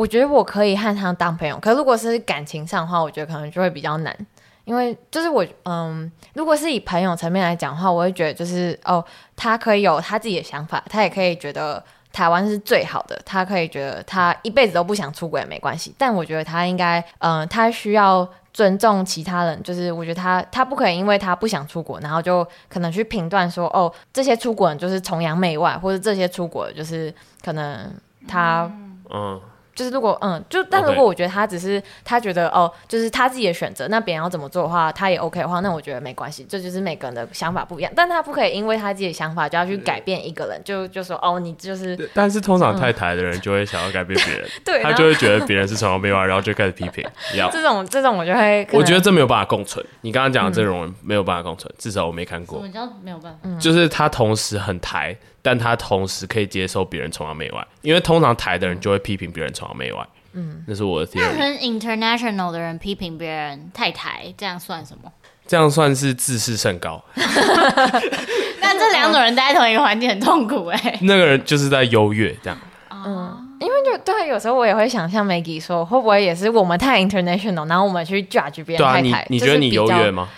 [0.00, 4.16] 我觉得我可以和他当朋友，可如果是感情上的话，我觉得可能就会比较难，
[4.64, 9.04] 因为就是我，嗯，如果是以朋友层面来讲的话，我会觉得就是哦，
[9.36, 11.84] 他可以有他自己的想法，他也可以觉得
[12.14, 27.92] 台湾是最好的，他可以觉得他一辈子都不想出国也没关系，但我觉得他应该，嗯，他需要尊重其他人，就是我觉得他他不可以因为他不想出国，然后就可能去评断说，哦，这些出国人就是崇洋媚外，或者这些出国就是可能
[28.26, 28.62] 他，
[29.10, 29.38] 嗯。
[29.80, 37.90] 就是如果嗯，就但如果我觉得他只是他觉得哦，就是他自己的选择，那别人要怎么做的话，他也 OK 的话，那我觉得没关系，这就是每个人的想法不一样。
[37.96, 41.96] 但他不可以因为他自己的想法就要去改变一个人，就就说哦，你就是。
[42.12, 47.02] 但是通常太抬的人就会想要改变别人，对， 他就会觉得别人是崇洋媚外，然后就开始批评。
[47.34, 49.82] 要 这种这种我就会，我觉得这没有办法共存。
[50.02, 52.58] 你刚刚讲的这种人没有办法共存，至少我没看过。
[52.58, 53.58] 什么叫没有办法？
[53.58, 55.16] 就是他同时很台。
[55.42, 60.06] 但他同时可以接受别人崇洋媚外，因为通常台的人就会批评别人崇洋媚外。
[60.32, 61.24] 嗯，那是我的天。
[61.24, 65.10] 那很 international 的人批评别人太台，这样算什么？
[65.46, 67.02] 这样算是自视甚高。
[67.16, 70.98] 那这两种人待在同一个环境很痛苦哎、欸。
[71.02, 72.56] 那个人就是在优越这样。
[72.90, 79.02] 嗯，因为就对，有时候我也会想象 Maggie 说，会不会也是我们太 international，然后我们去 judge 别人太台？
[79.02, 80.28] 对啊，你你觉得你优越吗？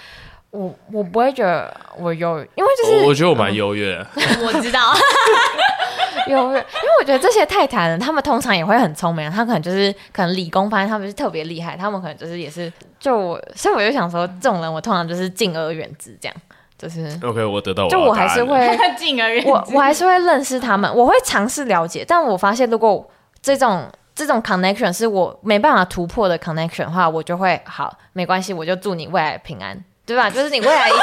[0.52, 4.06] 我我不会觉得我优越，因为就是我，我觉得我蛮优越的。
[4.44, 4.92] 我知道
[6.28, 16.36] 优越，因为我觉得这些泰坦人，他们通常也会很聪明，他可能就是可能理工班，他们是特别厉害，他们可能就是也是就我，所以我就想说，这种人我通常就是敬而远之，这样
[16.76, 17.42] 就是 OK。
[17.42, 29.82] 我得到我就我还是会 敬而远之，我我还是会认识他们，我会尝试了解，但我发现如果这种这种 connection 是我没办法突破的 connection 的话，我就会好没关系，我就祝你未来平安。
[30.12, 30.28] 对吧？
[30.28, 31.02] 就是你未来一件，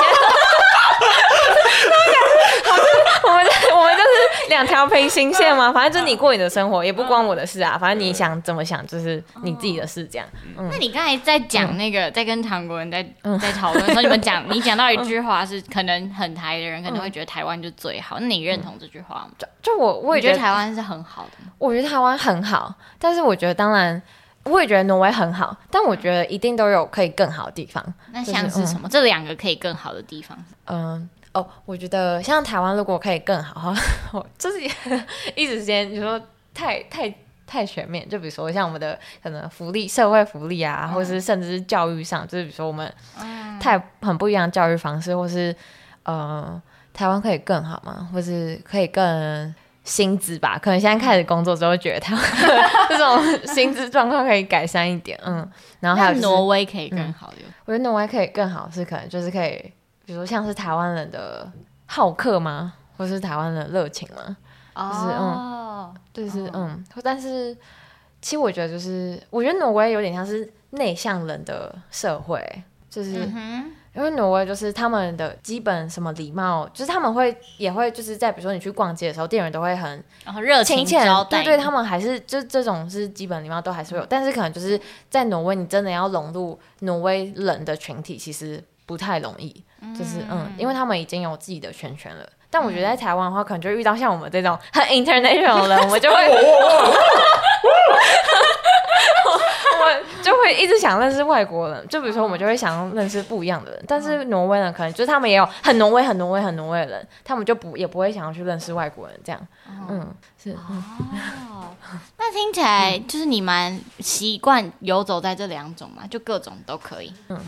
[3.23, 3.45] 我们
[3.75, 5.73] 我们就是两条平行线嘛。
[5.73, 7.75] 反正就是你过你的生活，也不关我的事啊。
[7.75, 10.05] 反正你想怎么想，就是你自己的事。
[10.05, 10.27] 这样。
[10.59, 13.01] 嗯、那你刚才在讲那个，在跟韩国人在
[13.41, 18.19] 在讨论的时候，你们讲， 你讲到一句话是，可能很台的人可能会觉得台湾就最好。
[18.19, 19.29] 那你认同这句话吗？
[19.39, 21.31] 就就我我也觉得台湾是很好的。
[21.57, 23.99] 我觉得台湾很好，但是我觉得当然。
[24.49, 27.83] 我也觉得挪威很好，但我觉得一定都有可以更好的地方。
[28.11, 28.87] 那像是什么？
[28.89, 30.37] 就是嗯、这两个可以更好的地方？
[30.65, 33.73] 嗯，哦，我觉得像台湾如果可以更好，
[34.11, 34.59] 我就是
[35.35, 36.19] 一时间你说
[36.53, 37.13] 太太
[37.45, 42.91] 太全面，就比如说像我们的可能福利、社会福利啊，嗯、或是甚至是教育上，就是比如说我们
[43.59, 45.55] 太很不一样的教育方式，或是
[46.03, 46.61] 呃，
[46.93, 48.09] 台湾可以更好吗？
[48.11, 49.53] 或是可以更？
[49.89, 52.15] 薪资吧，可能现在开始工作之后，觉得他
[52.89, 59.73] 这种薪资状况可以改善一点，嗯，然后还有、就是、挪威可以更好、嗯，我觉得挪威可以更好，是可能就是可以，
[60.05, 61.51] 比如说像是台湾人的
[61.87, 64.37] 好客吗，或是台湾人的热情吗？
[64.75, 67.57] 就是嗯，就是嗯，但是
[68.21, 73.27] 其实我觉得就是，我觉得挪威有点像是内向人的社会，就是。
[73.35, 80.03] 嗯因为挪威就是他们的基本什么礼貌，就是他们会也会就是在比如说你去逛街的时候，店员都会很
[80.41, 84.79] 热情招待，对对，他们还是就这种是基本礼貌都还是会有，但是可能就是
[85.09, 89.51] 在挪威，你真的要融入挪威人的群体，其实不太容易，
[89.97, 92.27] 就是嗯，因为他们已经有自己的圈圈了。
[92.51, 96.15] 但我觉得在台湾的话，可能就遇到像我们这种很 international 的人，我们就会。
[100.19, 109.47] 我就会一直想认识外国人，就比如说我们就会想认识不一样的人，但是挪威人可能就是他们也有很挪威、很挪威、很挪威的人，他们就不也不会想要去认识外国人这样。
[109.89, 110.05] 嗯，
[110.41, 110.51] 是。
[110.51, 111.73] 哦，
[112.17, 117.13] 那听起来就是你蛮习惯游走在这两种嘛，就各种都可以。
[117.29, 117.39] 嗯。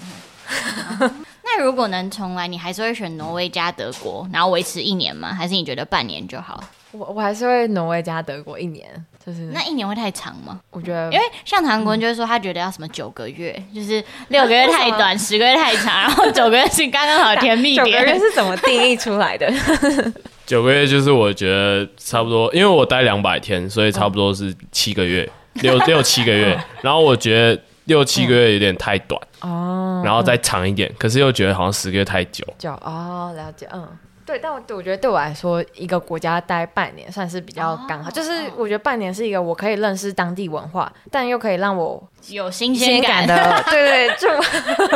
[1.43, 5.33] 那如果能重来，你还是会选挪威加德国，然后维持一年吗？
[5.33, 6.63] 还是你觉得半年就好？
[6.91, 10.59] 我我还是会挪威加德国一年，就是那一年会太长吗？
[10.71, 17.85] 我觉得，因为像韩国人就是说他觉得要什么九个月，嗯、就是六个月太短，十个月太长，然后九个月是刚刚好甜蜜点。
[17.85, 19.51] 九个月是怎么定义出来的？
[20.45, 26.59] 九个月就是我觉得差不多，因为我待两百天，所以差不多是七个月， 嗯、六六七个月。
[26.81, 32.45] 然后我觉得六七个月有点太短哦，然后再长一点，可是又觉得好像十个月太久。
[32.57, 33.87] 久哦，了解，嗯。
[34.31, 38.09] 对，但我我觉得对我来说，一个国家待半年算是比较刚好。
[38.09, 43.61] 哦、就是我觉得半年是一个我可以认识当地文化，但又可以让我有新鲜感的。
[43.69, 44.29] 对对，就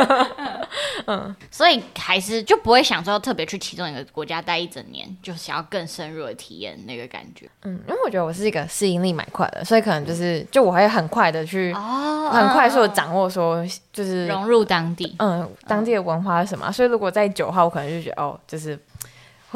[1.06, 7.46] 嗯，所以还是就不会想说要特别去其中一个国家待一整年，就想要更深入的体验那个感觉。
[7.64, 13.62] 嗯，因为我觉得我是一个适应力蛮快的，所以可能就是就我会很快的去哦，很快速的掌握说
[13.92, 16.72] 就是融入当地，嗯，当地的文化是什么。
[16.72, 18.78] 所以如果在久的话，我可能就觉得哦，就是。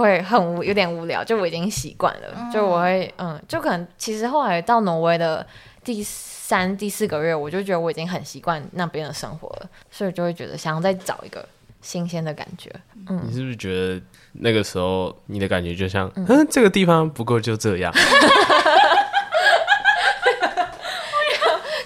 [0.01, 5.47] 会很无有点无聊，就我已经习惯了，嗯、就我会嗯，就可能其实后来到挪威的
[5.85, 11.47] 第三、第四个月，我就觉得我已经很习惯那边的生活了，所以就会觉得想要再找一个
[11.81, 12.71] 新鲜的感觉。
[13.09, 14.01] 嗯，你是不是觉得
[14.33, 17.93] 那个时候你的感觉就像嗯，嗯，这个地方不够就这样？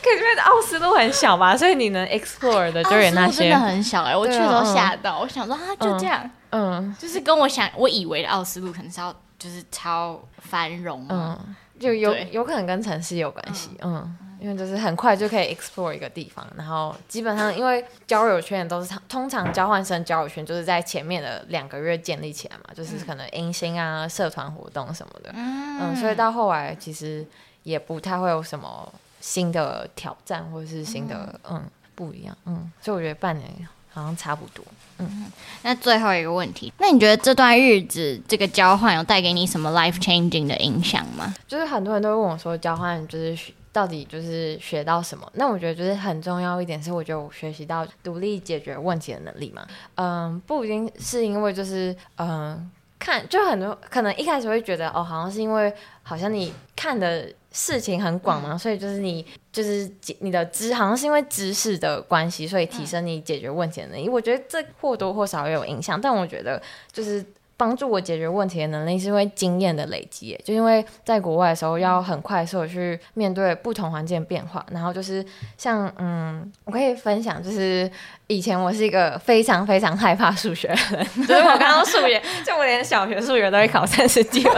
[0.03, 6.21] 可是因为奥斯陆很小吧，所以你能 explore 的就有那些真的很小哎、欸，我去都吓到，嗯、我想说啊，就这样。
[6.23, 11.39] 嗯嗯，就是跟我想，我以为的奥斯陆可能是要就是超繁荣，嗯，
[11.81, 27.27] 就有有可能跟城市有关系，嗯，因为就是很快就可以 explore 一个地方，然后基本上因为交友圈都是通常交换生交友圈就是在前面的两个月建立起来嘛，就是可能迎新啊、社团活动什么的，嗯，嗯，所以到后来其实
[27.65, 31.63] 也不太会有什么新的挑战或者是新的嗯，嗯
[31.97, 33.51] 不一样，嗯，所以我觉得半年
[33.93, 34.65] 好像差不多。
[34.99, 35.33] 嗯，
[35.63, 41.35] 那最后一个问题，那你觉得这段日子这个交换有带给你什么 life changing 的影响吗？
[41.47, 45.29] 就是很多人都问我说，交换就是到底就是学到什么？
[45.35, 49.67] 那我觉得就是很重要一点是，我觉得我学习到独立解决问题的能力嘛。
[49.97, 52.71] 嗯，不一定是因为就是嗯。
[52.99, 55.73] 看，就很多可能一开始会觉得哦，好像是因为
[56.03, 59.91] 好像你看的事情很广嘛，嗯、所以就是你就是
[60.21, 64.09] 你的知，好像是因为知识的关系，所以提升你解决问题的能力。
[64.09, 66.61] 嗯、我觉得这或多或少也有影响，但我觉得
[66.93, 67.25] 就是。
[67.57, 75.25] 帮助我解决问题的能力是因为经验的累积，就因为在国外的时候要很快速的去面对不同环境变化，然后就是
[75.57, 77.91] 像嗯，我可以分享，就是
[78.27, 84.53] 以前我是一个非常非常害怕数学的人，就是我刚刚数学，就我连小学数学都会考三十几分，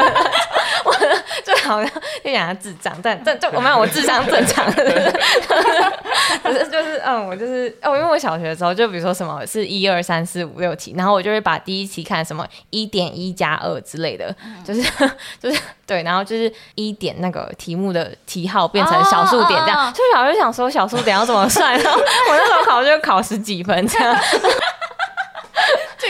[0.85, 0.93] 我
[1.45, 1.93] 就好像
[2.25, 12.91] 就讲他智障，但但就我没有，我智商正常，可是就是嗯，我就是哦，因为我小学的时候就比如说什么是一二三四五六题，然后我就会把第一题看什么一。
[12.97, 14.81] 点一加二之类的，嗯、就是
[15.39, 24.17] 就是对，然后就是一点那个题目的题号变成小数点这样，哦哦哦、就小时候想说小数点要怎么算，然后我那时候考就考十几分这样。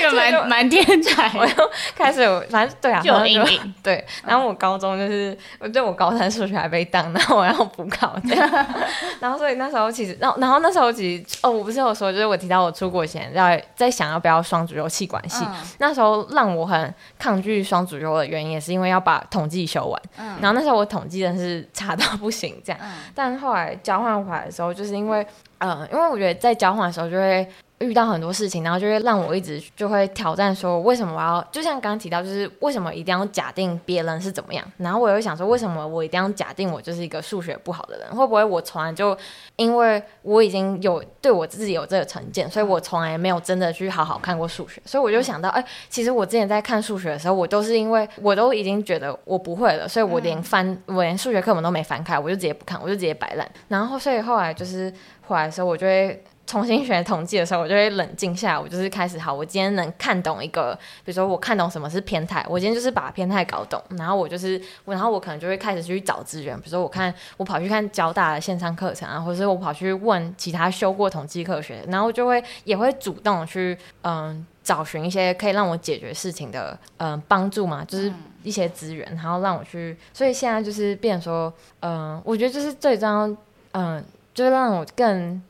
[0.03, 3.75] 这个蛮蛮天才， 我就开始，反正对啊，就有阴影。
[3.83, 8.67] 对，然后我高中就是，我觉得我高三数学还被当，然后我要补考这样。
[9.21, 20.03] 然后所以那时候其实，然后然后那时候其实，哦，我不是有说，就是我提到我出国前要在想要不要双主修气管系，嗯、那时候让我很抗拒双主修的原因，也是因为要把统计修完。
[20.19, 22.81] 嗯、然后那时候我统计真是差到不行，这样。
[22.83, 25.27] 嗯、但后来交换回来的时候，就是因为，
[25.59, 27.49] 嗯，因为我觉得在交换的时候就会。
[27.79, 34.65] 遇到很多事情，然后就会让我一直就会挑战说，为什么我要就像刚刚提到，就是为什么一定要假定别人是怎么样？
[34.79, 38.09] 然后我又想说，为什么我一定要假定我就是一个数学不好的人？
[38.17, 39.17] 会不会我从来就
[39.57, 44.81] 因为我已经有对我自己有这个成见，所以我从来没有真的去好好看过数学？
[44.87, 53.47] 所以我就想到，哎，其实我之前在看数学的时候，我都是因为我都已经觉得我不会了，所以我连翻我连数学课本都没翻开，我就直接不看，我就直接摆烂。
[53.69, 54.91] 然后所以后来就是
[55.27, 56.25] 回来的时候，我就会。
[56.47, 58.59] 重新学统计的时候，我就会冷静下来。
[58.59, 63.83] 我就是开始好，我今天能看懂一个，比如说我看懂什么是偏态，我今天就是把偏态搞懂。
[63.99, 78.13] 然后我就是，然后我可能就会开始去找资源，比如说我看我跑去看交大的线上课程啊，或者是我跑去问其他修过统计课学，然后就会也会主动去嗯找寻一些可以让我解决事情的嗯帮助嘛，就是
[78.45, 79.97] 一些资源，然后让我去。
[80.13, 83.37] 所以现在就是变说，嗯，我觉得就是最重要，
[83.73, 85.43] 嗯，就是让我更。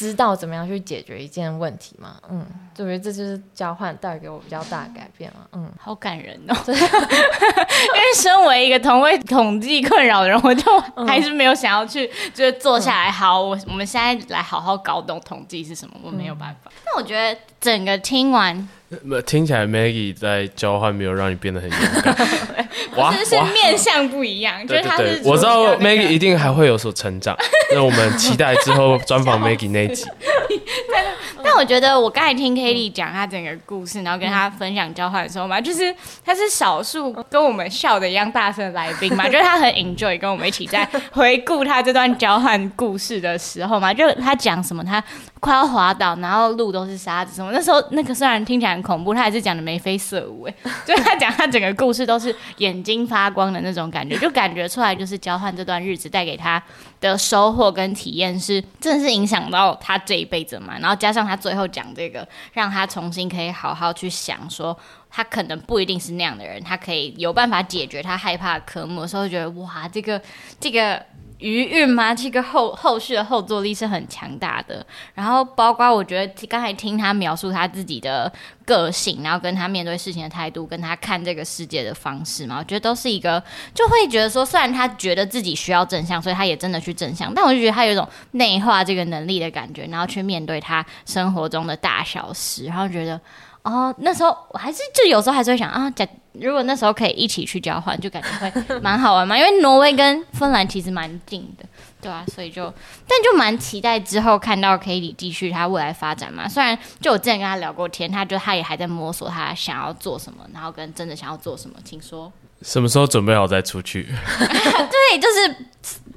[0.00, 2.16] 知道怎么样去解决一件问题吗？
[2.30, 2.42] 嗯，
[2.74, 5.40] 就觉得这就是交换带给我比较大的改变嘛。
[5.52, 6.56] 嗯，好感人哦。
[6.66, 15.94] 因为身为一个同为统计困扰的人，我就还是没有想要去，就是坐下来，好，我我们现在来好好搞懂统计是什么。
[16.02, 16.72] 我没有办法。
[16.82, 18.66] 但我觉得整个听完。
[19.26, 22.16] 听起来 Maggie 在交换没有让你变得很勇敢，
[22.96, 25.20] 哇，是面相不一样，就是他是。
[25.24, 27.36] 我知道 Maggie 一定还会有所成长，
[27.72, 30.04] 那我们期待之后专访 Maggie 那一集。
[31.42, 45.02] 但我觉得我刚才听 Katie 讲他整个故事，然后跟他分享交换的时候嘛，就是他是少数跟我们笑的一样大声的来宾嘛，就是他很 enjoy 跟我们一起在回顾他这段交换故事的时候嘛，就他讲什么他
[45.40, 50.54] 快要滑倒，然后路都是沙子什么，那时候那个虽然听起来恐怖，他还是讲的眉飞色舞哎，
[50.86, 56.62] 就他讲他整个故事都是眼睛发光的那种感觉，就感觉出来就是交换这段日子带给他
[57.00, 64.76] 的收获跟体验是真的是影响到他这一辈子嘛，然后加上他最后讲这个，让他重新可以好好去想说，
[65.10, 70.20] 他可能不一定是那样的人，他可以有办法解决他害怕的科目的时候，觉得哇，这个
[70.58, 71.04] 这个。
[71.40, 72.14] 余韵吗？
[72.14, 74.84] 这个后后续的后坐力是很强大的。
[75.14, 78.32] 然后包括我觉得刚才听他描述他自己的
[78.64, 83.42] 个性，然后跟他面对事情的态度，跟他看这个世界的方式嘛，我觉得都是一个
[83.74, 93.20] 就会觉得说，虽然他觉得自己需要正向，所以他也真的去正向，但我就觉得他有一种内化这个能力的感觉，然后去面对他生活中的大小事，然后觉得。
[93.62, 99.36] 哦，那时候我还是就有时候还是会想啊，假如果那时候可以一起去交换，就感觉会蛮好玩嘛。
[99.36, 101.64] 因为挪威跟芬兰其实蛮近的，
[102.00, 102.72] 对啊，所以就
[103.06, 106.48] 但就蛮期待之后看到 Katie 继续他未来发展嘛。
[106.48, 111.76] 虽然就我之前跟他聊过天，他就他也还在摸索他想要做什么，然后跟真的想要做什么。
[111.84, 114.02] 请说，什么时候准备好再出去？
[114.38, 115.56] 对，就是。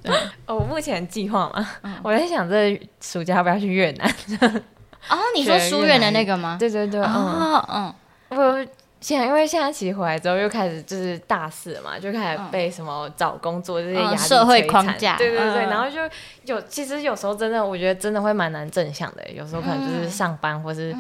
[0.45, 1.65] 哦，我目前计划嘛，
[2.03, 4.05] 我在想这暑假要不要去越南？
[5.07, 6.57] 哦，你说 书院的那个吗？
[6.59, 7.93] 对对对，嗯嗯，
[8.31, 8.67] 我
[9.03, 15.99] 现在因为现在其实回来之后又开始就是大四了嘛，就开始被什么找工作这些压力、社会框架，对对对，然后就
[16.45, 20.95] 有其实有时候真的我觉得真的会蛮难正向的，有时候可能就是上班或是。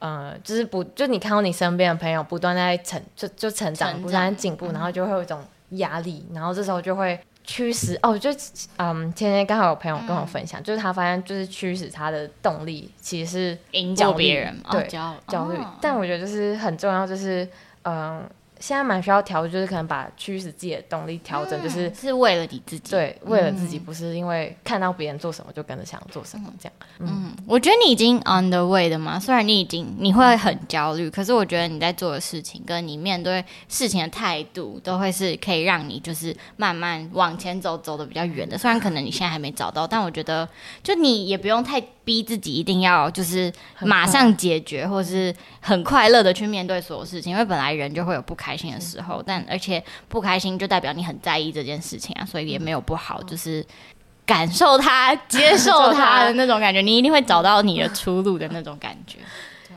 [0.00, 8.30] 呃，就是不，就你看到你身边的朋友不断在成，就就成长，成長不断进步，然后就会有一种压力，然后这时候就会驱使哦，就
[8.78, 17.48] 嗯，前天刚好有朋友跟我分享，嗯、就是他发现就是驱使他的动力其实是引导别人，对，焦虑，但我觉得就是很重要，就是
[17.82, 18.28] 嗯。
[18.60, 26.72] 现在蛮需要调，就是可能把驱使自己的动力调整，就是、嗯、是为了你自己，对，为了自己，不是因为看到别人做什么就跟着想做什么这样。
[27.00, 38.56] 嗯，嗯，我觉得你已经 on the way 的嘛，虽然你已经你会很焦虑，可是我觉得你在做的事情跟你面对事情的态度，都会是可以让你就是慢慢往前走，走的比较远的。
[38.56, 40.48] 虽然可能你现在还没找到，但我觉得
[40.82, 41.82] 就你也不用太。
[42.04, 53.64] 逼自己一定要就是马上解决，或是很快乐的去面对所有事情，因为本来人就会有不开心的时候，但而且不开心就代表你很在意这件事情啊，所以也没有不好，就是
[54.26, 59.18] 感受它、接受它的那种感觉，你一定会找到你的出路的那种感觉。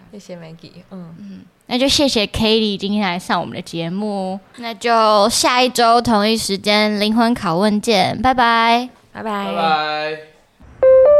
[0.09, 9.53] 谢谢 Maggie，嗯嗯，那就谢谢 Katie 今天来上我们的节目，那就下一周同一时间灵魂拷问见，拜拜，拜拜，拜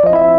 [0.10, 0.37] 拜。